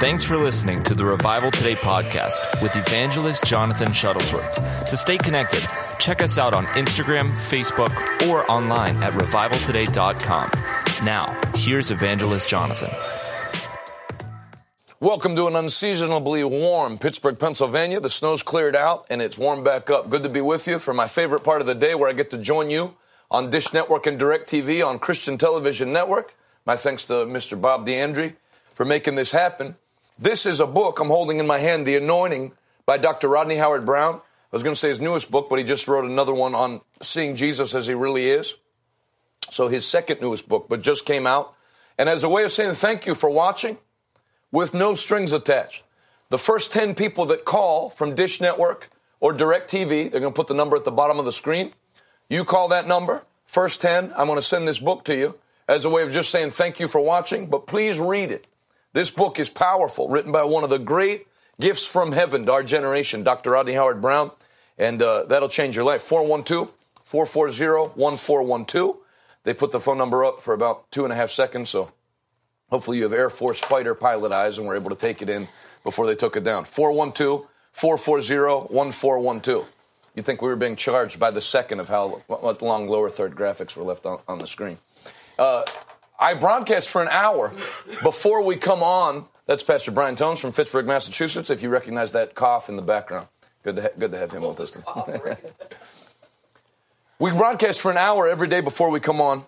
Thanks 0.00 0.24
for 0.24 0.38
listening 0.38 0.82
to 0.84 0.94
the 0.94 1.04
Revival 1.04 1.50
Today 1.50 1.74
podcast 1.74 2.62
with 2.62 2.74
evangelist 2.74 3.44
Jonathan 3.44 3.88
Shuttlesworth. 3.88 4.88
To 4.88 4.96
stay 4.96 5.18
connected, 5.18 5.62
check 5.98 6.22
us 6.22 6.38
out 6.38 6.54
on 6.54 6.64
Instagram, 6.68 7.34
Facebook, 7.34 7.94
or 8.26 8.50
online 8.50 8.96
at 9.02 9.12
revivaltoday.com. 9.12 10.52
Now, 11.04 11.38
here's 11.54 11.90
evangelist 11.90 12.48
Jonathan. 12.48 12.88
Welcome 15.00 15.36
to 15.36 15.46
an 15.48 15.54
unseasonably 15.54 16.44
warm 16.44 16.96
Pittsburgh, 16.96 17.38
Pennsylvania. 17.38 18.00
The 18.00 18.08
snow's 18.08 18.42
cleared 18.42 18.74
out 18.74 19.04
and 19.10 19.20
it's 19.20 19.36
warmed 19.36 19.66
back 19.66 19.90
up. 19.90 20.08
Good 20.08 20.22
to 20.22 20.30
be 20.30 20.40
with 20.40 20.66
you 20.66 20.78
for 20.78 20.94
my 20.94 21.08
favorite 21.08 21.44
part 21.44 21.60
of 21.60 21.66
the 21.66 21.74
day 21.74 21.94
where 21.94 22.08
I 22.08 22.14
get 22.14 22.30
to 22.30 22.38
join 22.38 22.70
you 22.70 22.96
on 23.30 23.50
Dish 23.50 23.74
Network 23.74 24.06
and 24.06 24.18
DirecTV 24.18 24.82
on 24.82 24.98
Christian 24.98 25.36
Television 25.36 25.92
Network. 25.92 26.34
My 26.64 26.76
thanks 26.76 27.04
to 27.04 27.12
Mr. 27.26 27.60
Bob 27.60 27.84
D'Andrea 27.84 28.32
for 28.72 28.86
making 28.86 29.16
this 29.16 29.32
happen. 29.32 29.76
This 30.20 30.44
is 30.44 30.60
a 30.60 30.66
book 30.66 31.00
I'm 31.00 31.08
holding 31.08 31.38
in 31.38 31.46
my 31.46 31.60
hand, 31.60 31.86
The 31.86 31.96
Anointing 31.96 32.52
by 32.84 32.98
Dr. 32.98 33.26
Rodney 33.26 33.56
Howard-Browne. 33.56 34.16
I 34.16 34.20
was 34.52 34.62
going 34.62 34.74
to 34.74 34.78
say 34.78 34.90
his 34.90 35.00
newest 35.00 35.30
book, 35.30 35.48
but 35.48 35.58
he 35.58 35.64
just 35.64 35.88
wrote 35.88 36.04
another 36.04 36.34
one 36.34 36.54
on 36.54 36.82
seeing 37.00 37.36
Jesus 37.36 37.74
as 37.74 37.86
he 37.86 37.94
really 37.94 38.28
is. 38.28 38.56
So 39.48 39.68
his 39.68 39.86
second 39.86 40.20
newest 40.20 40.46
book, 40.46 40.66
but 40.68 40.82
just 40.82 41.06
came 41.06 41.26
out. 41.26 41.54
And 41.96 42.06
as 42.06 42.22
a 42.22 42.28
way 42.28 42.44
of 42.44 42.52
saying 42.52 42.74
thank 42.74 43.06
you 43.06 43.14
for 43.14 43.30
watching, 43.30 43.78
with 44.52 44.74
no 44.74 44.94
strings 44.94 45.32
attached. 45.32 45.84
The 46.28 46.38
first 46.38 46.70
10 46.70 46.94
people 46.94 47.24
that 47.26 47.46
call 47.46 47.88
from 47.88 48.14
Dish 48.14 48.42
Network 48.42 48.90
or 49.20 49.32
DirecTV, 49.32 50.10
they're 50.10 50.20
going 50.20 50.34
to 50.34 50.36
put 50.36 50.48
the 50.48 50.54
number 50.54 50.76
at 50.76 50.84
the 50.84 50.90
bottom 50.90 51.18
of 51.18 51.24
the 51.24 51.32
screen. 51.32 51.72
You 52.28 52.44
call 52.44 52.68
that 52.68 52.86
number, 52.86 53.24
first 53.46 53.80
10, 53.80 54.12
I'm 54.14 54.26
going 54.26 54.36
to 54.36 54.42
send 54.42 54.68
this 54.68 54.80
book 54.80 55.02
to 55.06 55.16
you 55.16 55.38
as 55.66 55.86
a 55.86 55.90
way 55.90 56.02
of 56.02 56.12
just 56.12 56.30
saying 56.30 56.50
thank 56.50 56.78
you 56.78 56.88
for 56.88 57.00
watching, 57.00 57.46
but 57.46 57.66
please 57.66 57.98
read 57.98 58.30
it. 58.30 58.46
This 58.92 59.10
book 59.10 59.38
is 59.38 59.50
powerful, 59.50 60.08
written 60.08 60.32
by 60.32 60.44
one 60.44 60.64
of 60.64 60.70
the 60.70 60.78
great 60.78 61.26
gifts 61.60 61.86
from 61.86 62.12
heaven 62.12 62.44
to 62.46 62.52
our 62.52 62.62
generation, 62.62 63.22
Dr. 63.22 63.50
Rodney 63.50 63.74
Howard-Browne, 63.74 64.30
and 64.78 65.00
uh, 65.02 65.24
that'll 65.24 65.48
change 65.48 65.76
your 65.76 65.84
life. 65.84 66.02
412 66.02 66.72
440 67.04 67.98
1412. 67.98 68.96
They 69.44 69.54
put 69.54 69.72
the 69.72 69.80
phone 69.80 69.98
number 69.98 70.24
up 70.24 70.40
for 70.40 70.54
about 70.54 70.90
two 70.90 71.04
and 71.04 71.12
a 71.12 71.16
half 71.16 71.30
seconds, 71.30 71.70
so 71.70 71.92
Hopefully, 72.70 72.98
you 72.98 73.02
have 73.02 73.12
Air 73.12 73.30
Force 73.30 73.60
fighter 73.60 73.94
pilot 73.94 74.30
eyes 74.30 74.56
and 74.56 74.66
were 74.66 74.76
able 74.76 74.90
to 74.90 74.96
take 74.96 75.22
it 75.22 75.28
in 75.28 75.48
before 75.82 76.06
they 76.06 76.14
took 76.14 76.36
it 76.36 76.44
down. 76.44 76.64
412 76.64 77.46
440 77.72 78.72
1412. 78.72 79.68
You'd 80.14 80.24
think 80.24 80.42
we 80.42 80.48
were 80.48 80.56
being 80.56 80.76
charged 80.76 81.18
by 81.18 81.30
the 81.30 81.40
second 81.40 81.80
of 81.80 81.88
how 81.88 82.22
long 82.28 82.88
lower 82.88 83.10
third 83.10 83.34
graphics 83.34 83.76
were 83.76 83.84
left 83.84 84.06
on, 84.06 84.20
on 84.28 84.38
the 84.38 84.46
screen. 84.46 84.78
Uh, 85.38 85.62
I 86.20 86.34
broadcast 86.34 86.90
for 86.90 87.00
an 87.02 87.08
hour 87.08 87.50
before 88.02 88.44
we 88.44 88.56
come 88.56 88.82
on. 88.82 89.24
That's 89.46 89.62
Pastor 89.62 89.90
Brian 89.90 90.16
Tones 90.16 90.38
from 90.38 90.52
Fitchburg, 90.52 90.86
Massachusetts. 90.86 91.48
If 91.48 91.62
you 91.62 91.70
recognize 91.70 92.12
that 92.12 92.34
cough 92.34 92.68
in 92.68 92.76
the 92.76 92.82
background, 92.82 93.28
good 93.64 93.76
to, 93.76 93.82
ha- 93.82 93.88
good 93.98 94.10
to 94.10 94.18
have 94.18 94.30
him 94.30 94.42
with 94.42 94.60
us. 94.60 94.76
we 97.18 97.30
broadcast 97.30 97.80
for 97.80 97.90
an 97.90 97.96
hour 97.96 98.28
every 98.28 98.48
day 98.48 98.60
before 98.60 98.90
we 98.90 99.00
come 99.00 99.20
on 99.20 99.44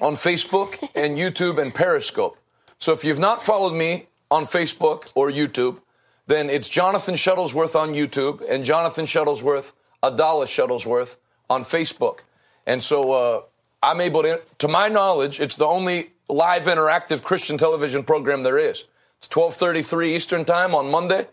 on 0.00 0.14
Facebook 0.14 0.82
and 0.96 1.18
YouTube 1.18 1.58
and 1.58 1.74
Periscope. 1.74 2.38
So 2.78 2.92
if 2.92 3.04
you've 3.04 3.18
not 3.18 3.42
followed 3.42 3.74
me 3.74 4.06
on 4.30 4.44
Facebook 4.44 5.08
or 5.14 5.30
YouTube, 5.30 5.82
then 6.26 6.48
it's 6.48 6.68
Jonathan 6.68 7.14
Shuttlesworth 7.14 7.78
on 7.78 7.90
YouTube 7.90 8.42
and 8.48 8.64
Jonathan 8.64 9.04
Shuttlesworth, 9.04 9.74
Adalis 10.02 10.48
Shuttlesworth 10.48 11.18
on 11.50 11.62
Facebook. 11.62 12.20
And 12.66 12.82
so 12.82 13.12
uh, 13.12 13.42
I'm 13.84 14.00
able 14.00 14.22
to, 14.22 14.40
to 14.60 14.68
my 14.68 14.88
knowledge, 14.88 15.40
it's 15.40 15.56
the 15.56 15.66
only 15.66 16.12
live 16.26 16.64
interactive 16.64 17.22
Christian 17.22 17.58
television 17.58 18.02
program 18.02 18.42
there 18.42 18.58
is. 18.58 18.84
It's 19.18 19.28
12:33 19.28 20.08
Eastern 20.08 20.46
Time 20.46 20.74
on 20.74 20.90
Monday. 20.90 21.28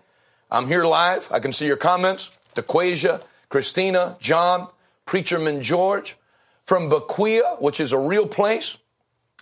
I'm 0.51 0.67
here 0.67 0.83
live. 0.83 1.31
I 1.31 1.39
can 1.39 1.53
see 1.53 1.65
your 1.65 1.77
comments. 1.77 2.29
DeQuasia, 2.55 3.23
Christina, 3.47 4.17
John, 4.19 4.67
Preacherman 5.05 5.61
George, 5.61 6.17
from 6.65 6.89
Bequia, 6.89 7.61
which 7.61 7.79
is 7.79 7.93
a 7.93 7.97
real 7.97 8.27
place, 8.27 8.77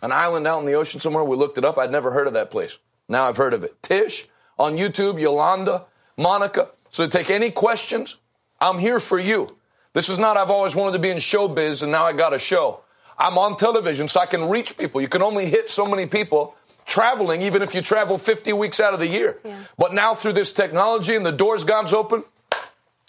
an 0.04 0.12
island 0.12 0.46
out 0.46 0.60
in 0.60 0.68
the 0.68 0.74
ocean 0.74 1.00
somewhere. 1.00 1.24
We 1.24 1.36
looked 1.36 1.58
it 1.58 1.66
up. 1.66 1.80
I'd 1.80 1.92
never 1.92 2.12
heard 2.12 2.28
of 2.28 2.34
that 2.34 2.52
place. 2.52 2.78
Now 3.08 3.28
I've 3.28 3.38
heard 3.38 3.56
of 3.56 3.64
it. 3.64 3.82
Tish 3.82 4.28
on 4.60 4.78
YouTube, 4.78 5.20
Yolanda, 5.20 5.86
Monica. 6.16 6.70
So 6.92 7.08
to 7.08 7.10
take 7.10 7.32
any 7.32 7.50
questions, 7.50 8.18
I'm 8.62 8.78
here 8.78 9.00
for 9.00 9.18
you. 9.18 9.58
This 9.94 10.10
is 10.10 10.20
not 10.20 10.38
I've 10.38 10.52
always 10.52 10.76
wanted 10.76 10.94
to 10.94 11.00
be 11.00 11.10
in 11.10 11.18
showbiz 11.18 11.82
and 11.82 11.92
now 11.92 12.06
I 12.06 12.14
got 12.14 12.36
a 12.36 12.40
show. 12.40 12.82
I'm 13.20 13.38
on 13.38 13.58
television 13.58 14.08
so 14.08 14.22
I 14.22 14.26
can 14.26 14.50
reach 14.50 14.78
people. 14.78 15.02
You 15.02 15.10
can 15.10 15.22
only 15.22 15.48
hit 15.48 15.70
so 15.70 15.86
many 15.86 16.06
people 16.06 16.56
traveling, 16.86 17.42
even 17.42 17.62
if 17.62 17.76
you 17.76 17.82
travel 17.82 18.18
50 18.18 18.54
weeks 18.54 18.80
out 18.80 18.94
of 18.94 19.00
the 19.00 19.08
year. 19.08 19.38
Yeah. 19.44 19.60
But 19.78 19.94
now 19.94 20.14
through 20.14 20.34
this 20.34 20.54
technology 20.54 21.16
and 21.16 21.26
the 21.26 21.32
doors 21.32 21.64
God's 21.64 21.94
open, 21.94 22.24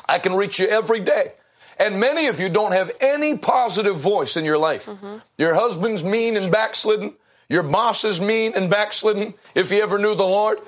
I 0.08 0.18
can 0.18 0.34
reach 0.34 0.58
you 0.58 0.66
every 0.66 1.00
day. 1.00 1.32
And 1.78 1.98
many 1.98 2.26
of 2.26 2.38
you 2.38 2.50
don't 2.50 2.72
have 2.72 2.90
any 3.00 3.38
positive 3.38 3.96
voice 3.96 4.36
in 4.36 4.44
your 4.44 4.58
life. 4.58 4.86
Mm-hmm. 4.86 5.16
Your 5.38 5.54
husband's 5.54 6.04
mean 6.04 6.36
and 6.36 6.52
backslidden. 6.52 7.14
Your 7.48 7.62
boss 7.62 8.04
is 8.04 8.20
mean 8.20 8.52
and 8.54 8.68
backslidden, 8.68 9.34
if 9.54 9.72
you 9.72 9.82
ever 9.82 9.98
knew 9.98 10.14
the 10.14 10.24
Lord. 10.24 10.58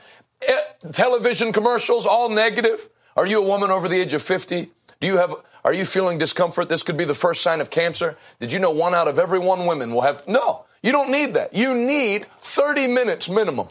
Eh, 0.41 0.61
television 0.93 1.53
commercials, 1.53 2.07
all 2.07 2.29
negative. 2.29 2.89
Are 3.15 3.27
you 3.27 3.43
a 3.43 3.47
woman 3.47 3.71
over 3.71 3.89
the 3.89 4.01
age 4.01 4.15
of 4.15 4.23
50? 4.23 4.71
Do 5.03 5.09
you 5.09 5.17
have, 5.17 5.35
are 5.65 5.73
you 5.73 5.85
feeling 5.85 6.17
discomfort? 6.17 6.69
This 6.69 6.85
could 6.85 6.97
be 6.97 7.05
the 7.05 7.13
first 7.13 7.43
sign 7.43 7.61
of 7.61 7.71
cancer. 7.71 8.17
Did 8.39 8.53
you 8.53 8.61
know 8.61 8.71
one 8.71 8.95
out 8.95 9.09
of 9.09 9.19
every 9.19 9.41
one 9.41 9.67
women 9.67 9.93
will 9.93 10.03
have, 10.03 10.29
no, 10.29 10.65
you 10.81 10.93
don't 10.93 11.11
need 11.11 11.35
that. 11.35 11.53
You 11.55 11.75
need 11.75 12.27
30 12.41 12.87
minutes 12.87 13.29
minimum 13.29 13.67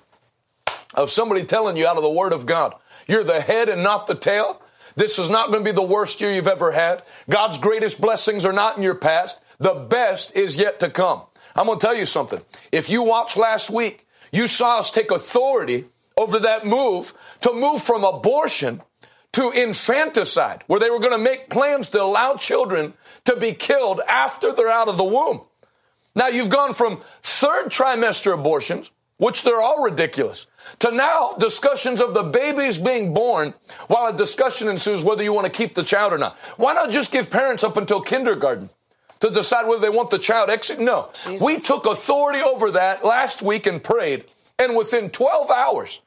of 0.93 1.09
somebody 1.09 1.45
telling 1.45 1.77
you 1.77 1.87
out 1.87 1.95
of 1.95 2.03
the 2.03 2.11
Word 2.11 2.33
of 2.33 2.45
God. 2.45 2.75
You're 3.07 3.23
the 3.23 3.39
head 3.39 3.69
and 3.69 3.81
not 3.81 4.07
the 4.07 4.15
tail. 4.15 4.61
This 4.97 5.17
is 5.17 5.29
not 5.29 5.51
going 5.51 5.63
to 5.63 5.71
be 5.71 5.73
the 5.73 5.81
worst 5.81 6.19
year 6.19 6.33
you've 6.33 6.49
ever 6.49 6.73
had. 6.73 7.01
God's 7.29 7.57
greatest 7.57 8.01
blessings 8.01 8.43
are 8.43 8.51
not 8.51 8.75
in 8.75 8.83
your 8.83 8.95
past. 8.95 9.39
The 9.57 9.73
best 9.73 10.35
is 10.35 10.57
yet 10.57 10.81
to 10.81 10.89
come. 10.89 11.21
I'm 11.55 11.65
going 11.65 11.79
to 11.79 11.87
tell 11.87 11.95
you 11.95 12.05
something. 12.05 12.41
If 12.73 12.89
you 12.89 13.03
watched 13.03 13.37
last 13.37 13.69
week, 13.69 14.05
you 14.33 14.47
saw 14.47 14.79
us 14.79 14.91
take 14.91 15.11
authority 15.11 15.85
over 16.17 16.39
that 16.39 16.65
move 16.65 17.13
to 17.39 17.53
move 17.53 17.81
from 17.81 18.03
abortion 18.03 18.81
to 19.33 19.51
infanticide, 19.51 20.63
where 20.67 20.79
they 20.79 20.89
were 20.89 20.99
going 20.99 21.11
to 21.11 21.17
make 21.17 21.49
plans 21.49 21.89
to 21.89 22.01
allow 22.01 22.35
children 22.35 22.93
to 23.25 23.35
be 23.35 23.53
killed 23.53 24.01
after 24.07 24.51
they're 24.51 24.69
out 24.69 24.89
of 24.89 24.97
the 24.97 25.03
womb. 25.03 25.41
Now 26.15 26.27
you've 26.27 26.49
gone 26.49 26.73
from 26.73 27.01
third 27.23 27.67
trimester 27.67 28.33
abortions, 28.33 28.91
which 29.17 29.43
they're 29.43 29.61
all 29.61 29.83
ridiculous, 29.83 30.47
to 30.79 30.91
now 30.91 31.33
discussions 31.37 32.01
of 32.01 32.13
the 32.13 32.23
babies 32.23 32.77
being 32.77 33.13
born 33.13 33.53
while 33.87 34.07
a 34.07 34.17
discussion 34.17 34.67
ensues 34.67 35.03
whether 35.03 35.23
you 35.23 35.31
want 35.31 35.45
to 35.45 35.51
keep 35.51 35.75
the 35.75 35.83
child 35.83 36.11
or 36.11 36.17
not. 36.17 36.35
Why 36.57 36.73
not 36.73 36.89
just 36.89 37.11
give 37.11 37.29
parents 37.29 37.63
up 37.63 37.77
until 37.77 38.01
kindergarten 38.01 38.69
to 39.19 39.29
decide 39.29 39.67
whether 39.67 39.81
they 39.81 39.89
want 39.89 40.09
the 40.09 40.19
child 40.19 40.49
exit? 40.49 40.79
No. 40.79 41.09
Jesus. 41.23 41.41
We 41.41 41.59
took 41.59 41.85
authority 41.85 42.39
over 42.39 42.71
that 42.71 43.05
last 43.05 43.41
week 43.41 43.67
and 43.67 43.81
prayed, 43.81 44.25
and 44.57 44.75
within 44.75 45.11
12 45.11 45.51
hours, 45.51 46.01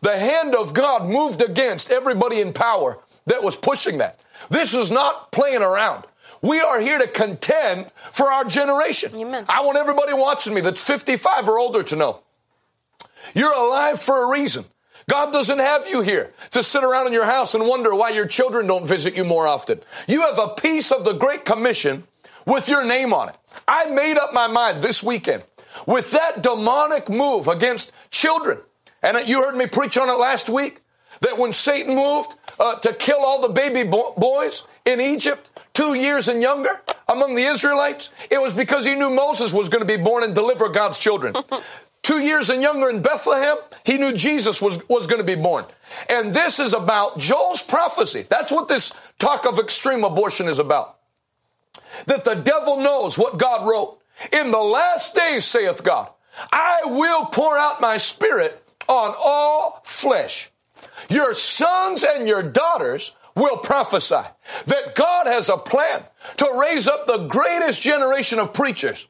the 0.00 0.18
hand 0.18 0.54
of 0.54 0.74
God 0.74 1.06
moved 1.08 1.42
against 1.42 1.90
everybody 1.90 2.40
in 2.40 2.52
power 2.52 2.98
that 3.26 3.42
was 3.42 3.56
pushing 3.56 3.98
that. 3.98 4.20
This 4.50 4.74
is 4.74 4.90
not 4.90 5.30
playing 5.32 5.62
around. 5.62 6.04
We 6.40 6.60
are 6.60 6.80
here 6.80 6.98
to 6.98 7.06
contend 7.06 7.86
for 8.10 8.32
our 8.32 8.44
generation. 8.44 9.14
Amen. 9.18 9.44
I 9.48 9.62
want 9.62 9.78
everybody 9.78 10.12
watching 10.12 10.54
me 10.54 10.60
that's 10.60 10.82
55 10.82 11.48
or 11.48 11.58
older 11.58 11.82
to 11.84 11.96
know 11.96 12.20
you're 13.34 13.52
alive 13.52 14.00
for 14.00 14.24
a 14.24 14.28
reason. 14.28 14.64
God 15.08 15.32
doesn't 15.32 15.58
have 15.58 15.88
you 15.88 16.02
here 16.02 16.32
to 16.50 16.62
sit 16.62 16.84
around 16.84 17.06
in 17.06 17.12
your 17.12 17.24
house 17.24 17.54
and 17.54 17.66
wonder 17.66 17.94
why 17.94 18.10
your 18.10 18.26
children 18.26 18.66
don't 18.66 18.86
visit 18.86 19.16
you 19.16 19.24
more 19.24 19.46
often. 19.46 19.80
You 20.08 20.22
have 20.22 20.38
a 20.38 20.48
piece 20.48 20.92
of 20.92 21.04
the 21.04 21.12
Great 21.12 21.44
Commission 21.44 22.04
with 22.46 22.68
your 22.68 22.84
name 22.84 23.12
on 23.12 23.28
it. 23.28 23.36
I 23.66 23.86
made 23.86 24.16
up 24.16 24.32
my 24.32 24.46
mind 24.46 24.82
this 24.82 25.02
weekend 25.02 25.44
with 25.86 26.10
that 26.12 26.42
demonic 26.42 27.08
move 27.08 27.48
against 27.48 27.92
children. 28.10 28.58
And 29.02 29.28
you 29.28 29.42
heard 29.42 29.56
me 29.56 29.66
preach 29.66 29.96
on 29.98 30.08
it 30.08 30.18
last 30.18 30.48
week 30.48 30.82
that 31.20 31.38
when 31.38 31.52
Satan 31.52 31.94
moved 31.94 32.34
uh, 32.58 32.76
to 32.80 32.92
kill 32.92 33.20
all 33.20 33.40
the 33.40 33.48
baby 33.48 33.82
bo- 33.82 34.14
boys 34.16 34.66
in 34.84 35.00
Egypt, 35.00 35.50
two 35.72 35.94
years 35.94 36.28
and 36.28 36.42
younger, 36.42 36.80
among 37.08 37.34
the 37.34 37.44
Israelites, 37.44 38.10
it 38.30 38.40
was 38.40 38.54
because 38.54 38.84
he 38.84 38.94
knew 38.94 39.10
Moses 39.10 39.52
was 39.52 39.68
going 39.68 39.86
to 39.86 39.98
be 39.98 40.02
born 40.02 40.24
and 40.24 40.34
deliver 40.34 40.68
God's 40.68 40.98
children. 40.98 41.34
two 42.02 42.18
years 42.18 42.50
and 42.50 42.62
younger 42.62 42.90
in 42.90 43.02
Bethlehem, 43.02 43.56
he 43.84 43.98
knew 43.98 44.12
Jesus 44.12 44.60
was, 44.60 44.78
was 44.88 45.06
going 45.06 45.20
to 45.20 45.36
be 45.36 45.40
born. 45.40 45.64
And 46.08 46.34
this 46.34 46.58
is 46.58 46.72
about 46.72 47.18
Joel's 47.18 47.62
prophecy. 47.62 48.24
That's 48.28 48.50
what 48.50 48.68
this 48.68 48.92
talk 49.18 49.46
of 49.46 49.58
extreme 49.58 50.04
abortion 50.04 50.48
is 50.48 50.58
about. 50.58 50.98
That 52.06 52.24
the 52.24 52.34
devil 52.34 52.78
knows 52.78 53.18
what 53.18 53.38
God 53.38 53.68
wrote. 53.68 53.98
In 54.32 54.50
the 54.50 54.58
last 54.58 55.14
days, 55.14 55.44
saith 55.44 55.82
God, 55.82 56.10
I 56.52 56.80
will 56.84 57.26
pour 57.26 57.56
out 57.58 57.80
my 57.80 57.96
spirit 57.96 58.61
on 58.92 59.14
all 59.18 59.80
flesh. 59.84 60.50
Your 61.08 61.34
sons 61.34 62.04
and 62.04 62.28
your 62.28 62.42
daughters 62.42 63.16
will 63.34 63.56
prophesy 63.56 64.20
that 64.66 64.94
God 64.94 65.26
has 65.26 65.48
a 65.48 65.56
plan 65.56 66.04
to 66.36 66.58
raise 66.60 66.86
up 66.86 67.06
the 67.06 67.26
greatest 67.26 67.80
generation 67.80 68.38
of 68.38 68.52
preachers 68.52 69.08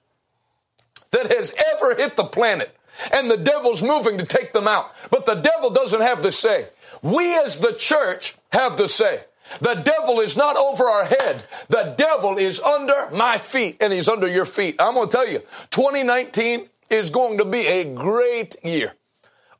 that 1.10 1.32
has 1.32 1.54
ever 1.74 1.96
hit 1.96 2.16
the 2.16 2.24
planet 2.24 2.76
and 3.12 3.30
the 3.30 3.36
devil's 3.36 3.82
moving 3.82 4.18
to 4.18 4.24
take 4.24 4.52
them 4.52 4.68
out. 4.68 4.94
But 5.10 5.26
the 5.26 5.34
devil 5.34 5.70
doesn't 5.70 6.00
have 6.00 6.22
the 6.22 6.32
say. 6.32 6.68
We 7.02 7.36
as 7.38 7.58
the 7.58 7.72
church 7.72 8.36
have 8.52 8.76
the 8.76 8.88
say. 8.88 9.24
The 9.60 9.74
devil 9.74 10.20
is 10.20 10.36
not 10.36 10.56
over 10.56 10.84
our 10.84 11.04
head. 11.04 11.44
The 11.68 11.94
devil 11.98 12.38
is 12.38 12.60
under 12.60 13.10
my 13.10 13.38
feet 13.38 13.78
and 13.80 13.92
he's 13.92 14.08
under 14.08 14.28
your 14.28 14.44
feet. 14.44 14.76
I'm 14.78 14.94
going 14.94 15.08
to 15.08 15.12
tell 15.12 15.28
you, 15.28 15.40
2019 15.70 16.68
is 16.90 17.10
going 17.10 17.38
to 17.38 17.44
be 17.44 17.66
a 17.66 17.84
great 17.84 18.56
year 18.62 18.94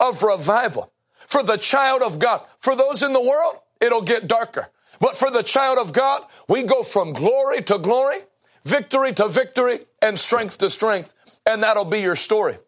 of 0.02 0.22
revival 0.22 0.93
for 1.26 1.43
the 1.43 1.56
child 1.56 2.02
of 2.02 2.19
God. 2.19 2.46
For 2.58 2.76
those 2.76 3.02
in 3.02 3.12
the 3.12 3.22
world, 3.22 3.54
it'll 3.81 4.02
get 4.02 4.28
darker. 4.28 4.69
But 5.00 5.16
for 5.16 5.31
the 5.31 5.43
child 5.43 5.78
of 5.78 5.93
God, 5.93 6.25
we 6.49 6.62
go 6.62 6.82
from 6.82 7.12
glory 7.12 7.62
to 7.62 7.78
glory, 7.78 8.19
victory 8.64 9.12
to 9.14 9.28
victory, 9.28 9.81
and 10.02 10.19
strength 10.19 10.58
to 10.58 10.69
strength. 10.69 11.14
And 11.46 11.62
that'll 11.62 11.84
be 11.84 12.00
your 12.00 12.16
story. 12.16 12.58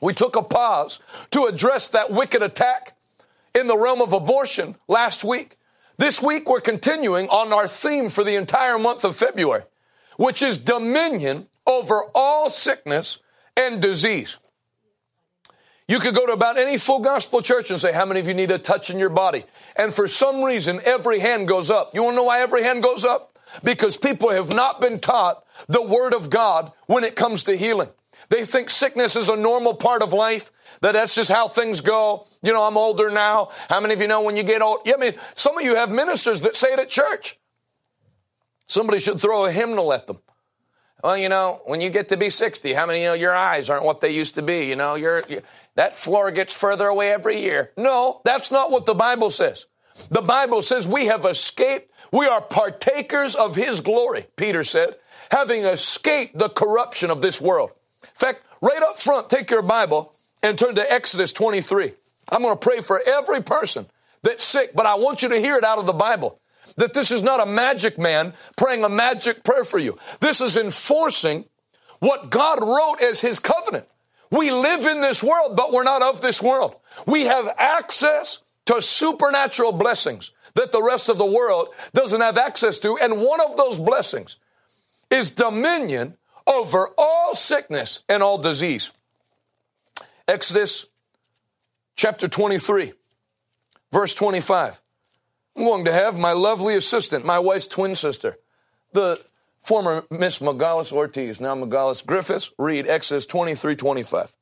We 0.00 0.14
took 0.14 0.36
a 0.36 0.42
pause 0.42 1.00
to 1.30 1.44
address 1.44 1.88
that 1.88 2.10
wicked 2.10 2.42
attack 2.42 2.96
in 3.54 3.66
the 3.66 3.76
realm 3.76 4.00
of 4.00 4.12
abortion 4.12 4.76
last 4.88 5.22
week. 5.22 5.58
This 5.98 6.20
week, 6.22 6.48
we're 6.48 6.60
continuing 6.60 7.28
on 7.28 7.52
our 7.52 7.68
theme 7.68 8.08
for 8.08 8.24
the 8.24 8.34
entire 8.34 8.78
month 8.78 9.04
of 9.04 9.14
February, 9.14 9.62
which 10.16 10.42
is 10.42 10.58
dominion 10.58 11.46
over 11.66 12.04
all 12.14 12.50
sickness 12.50 13.18
and 13.56 13.80
disease. 13.80 14.38
You 15.92 16.00
could 16.00 16.14
go 16.14 16.24
to 16.24 16.32
about 16.32 16.56
any 16.56 16.78
full 16.78 17.00
gospel 17.00 17.42
church 17.42 17.70
and 17.70 17.78
say, 17.78 17.92
How 17.92 18.06
many 18.06 18.18
of 18.18 18.26
you 18.26 18.32
need 18.32 18.50
a 18.50 18.56
touch 18.56 18.88
in 18.88 18.98
your 18.98 19.10
body? 19.10 19.44
And 19.76 19.92
for 19.92 20.08
some 20.08 20.42
reason, 20.42 20.80
every 20.86 21.18
hand 21.18 21.48
goes 21.48 21.70
up. 21.70 21.94
You 21.94 22.02
want 22.02 22.14
to 22.14 22.16
know 22.16 22.22
why 22.22 22.40
every 22.40 22.62
hand 22.62 22.82
goes 22.82 23.04
up? 23.04 23.38
Because 23.62 23.98
people 23.98 24.30
have 24.30 24.54
not 24.54 24.80
been 24.80 25.00
taught 25.00 25.44
the 25.68 25.82
Word 25.82 26.14
of 26.14 26.30
God 26.30 26.72
when 26.86 27.04
it 27.04 27.14
comes 27.14 27.42
to 27.42 27.58
healing. 27.58 27.90
They 28.30 28.46
think 28.46 28.70
sickness 28.70 29.16
is 29.16 29.28
a 29.28 29.36
normal 29.36 29.74
part 29.74 30.00
of 30.00 30.14
life, 30.14 30.50
that 30.80 30.92
that's 30.92 31.14
just 31.14 31.30
how 31.30 31.46
things 31.46 31.82
go. 31.82 32.26
You 32.42 32.54
know, 32.54 32.62
I'm 32.62 32.78
older 32.78 33.10
now. 33.10 33.50
How 33.68 33.78
many 33.78 33.92
of 33.92 34.00
you 34.00 34.08
know 34.08 34.22
when 34.22 34.38
you 34.38 34.44
get 34.44 34.62
old? 34.62 34.78
Yeah, 34.86 34.94
I 34.94 34.96
mean, 34.96 35.14
some 35.34 35.58
of 35.58 35.62
you 35.62 35.76
have 35.76 35.90
ministers 35.90 36.40
that 36.40 36.56
say 36.56 36.72
it 36.72 36.78
at 36.78 36.88
church. 36.88 37.38
Somebody 38.66 38.98
should 38.98 39.20
throw 39.20 39.44
a 39.44 39.52
hymnal 39.52 39.92
at 39.92 40.06
them. 40.06 40.20
Well, 41.02 41.16
you 41.16 41.28
know, 41.28 41.60
when 41.64 41.80
you 41.80 41.90
get 41.90 42.08
to 42.10 42.16
be 42.16 42.30
60, 42.30 42.74
how 42.74 42.86
many, 42.86 43.00
you 43.00 43.08
know, 43.08 43.14
your 43.14 43.34
eyes 43.34 43.68
aren't 43.68 43.84
what 43.84 44.00
they 44.00 44.12
used 44.12 44.36
to 44.36 44.42
be. 44.42 44.66
You 44.66 44.76
know, 44.76 44.94
you're, 44.94 45.24
you're 45.28 45.42
that 45.74 45.94
floor 45.94 46.30
gets 46.30 46.54
further 46.54 46.86
away 46.86 47.10
every 47.12 47.42
year. 47.42 47.72
No, 47.76 48.20
that's 48.24 48.50
not 48.50 48.70
what 48.70 48.86
the 48.86 48.94
Bible 48.94 49.30
says. 49.30 49.66
The 50.10 50.22
Bible 50.22 50.62
says 50.62 50.86
we 50.86 51.06
have 51.06 51.24
escaped. 51.24 51.90
We 52.10 52.26
are 52.26 52.40
partakers 52.40 53.34
of 53.34 53.56
His 53.56 53.80
glory, 53.80 54.26
Peter 54.36 54.64
said, 54.64 54.96
having 55.30 55.64
escaped 55.64 56.36
the 56.36 56.48
corruption 56.48 57.10
of 57.10 57.22
this 57.22 57.40
world. 57.40 57.70
In 58.02 58.08
fact, 58.14 58.44
right 58.60 58.82
up 58.82 58.98
front, 58.98 59.30
take 59.30 59.50
your 59.50 59.62
Bible 59.62 60.12
and 60.42 60.58
turn 60.58 60.74
to 60.74 60.92
Exodus 60.92 61.32
23. 61.32 61.92
I'm 62.30 62.42
going 62.42 62.54
to 62.54 62.58
pray 62.58 62.80
for 62.80 63.00
every 63.06 63.42
person 63.42 63.86
that's 64.22 64.44
sick, 64.44 64.74
but 64.74 64.86
I 64.86 64.94
want 64.94 65.22
you 65.22 65.28
to 65.30 65.38
hear 65.38 65.56
it 65.56 65.64
out 65.64 65.78
of 65.78 65.86
the 65.86 65.92
Bible. 65.92 66.38
That 66.76 66.94
this 66.94 67.10
is 67.10 67.22
not 67.22 67.40
a 67.40 67.46
magic 67.46 67.98
man 67.98 68.34
praying 68.56 68.84
a 68.84 68.88
magic 68.88 69.44
prayer 69.44 69.64
for 69.64 69.78
you. 69.78 69.98
This 70.20 70.40
is 70.40 70.56
enforcing 70.56 71.44
what 71.98 72.30
God 72.30 72.62
wrote 72.62 73.00
as 73.02 73.20
His 73.20 73.38
covenant. 73.38 73.86
We 74.32 74.50
live 74.50 74.86
in 74.86 75.02
this 75.02 75.22
world, 75.22 75.56
but 75.56 75.72
we're 75.72 75.84
not 75.84 76.02
of 76.02 76.22
this 76.22 76.42
world. 76.42 76.74
We 77.06 77.22
have 77.24 77.54
access 77.58 78.38
to 78.64 78.80
supernatural 78.80 79.72
blessings 79.72 80.30
that 80.54 80.72
the 80.72 80.82
rest 80.82 81.10
of 81.10 81.18
the 81.18 81.26
world 81.26 81.68
doesn't 81.92 82.20
have 82.22 82.38
access 82.38 82.78
to. 82.80 82.96
And 82.96 83.20
one 83.20 83.42
of 83.42 83.58
those 83.58 83.78
blessings 83.78 84.38
is 85.10 85.30
dominion 85.30 86.16
over 86.46 86.88
all 86.96 87.34
sickness 87.34 88.00
and 88.08 88.22
all 88.22 88.38
disease. 88.38 88.90
Exodus 90.26 90.86
chapter 91.94 92.26
23, 92.26 92.94
verse 93.92 94.14
25. 94.14 94.80
I'm 95.56 95.64
going 95.64 95.84
to 95.84 95.92
have 95.92 96.18
my 96.18 96.32
lovely 96.32 96.74
assistant, 96.74 97.26
my 97.26 97.38
wife's 97.38 97.66
twin 97.66 97.94
sister, 97.94 98.38
the 98.92 99.22
Former 99.62 100.04
Miss 100.10 100.40
Magalis 100.40 100.92
Ortiz, 100.92 101.40
now 101.40 101.54
Magalis 101.54 102.04
Griffiths, 102.04 102.50
read 102.58 102.88
Exodus 102.88 103.26
23 103.26 103.76
25. 103.76 104.32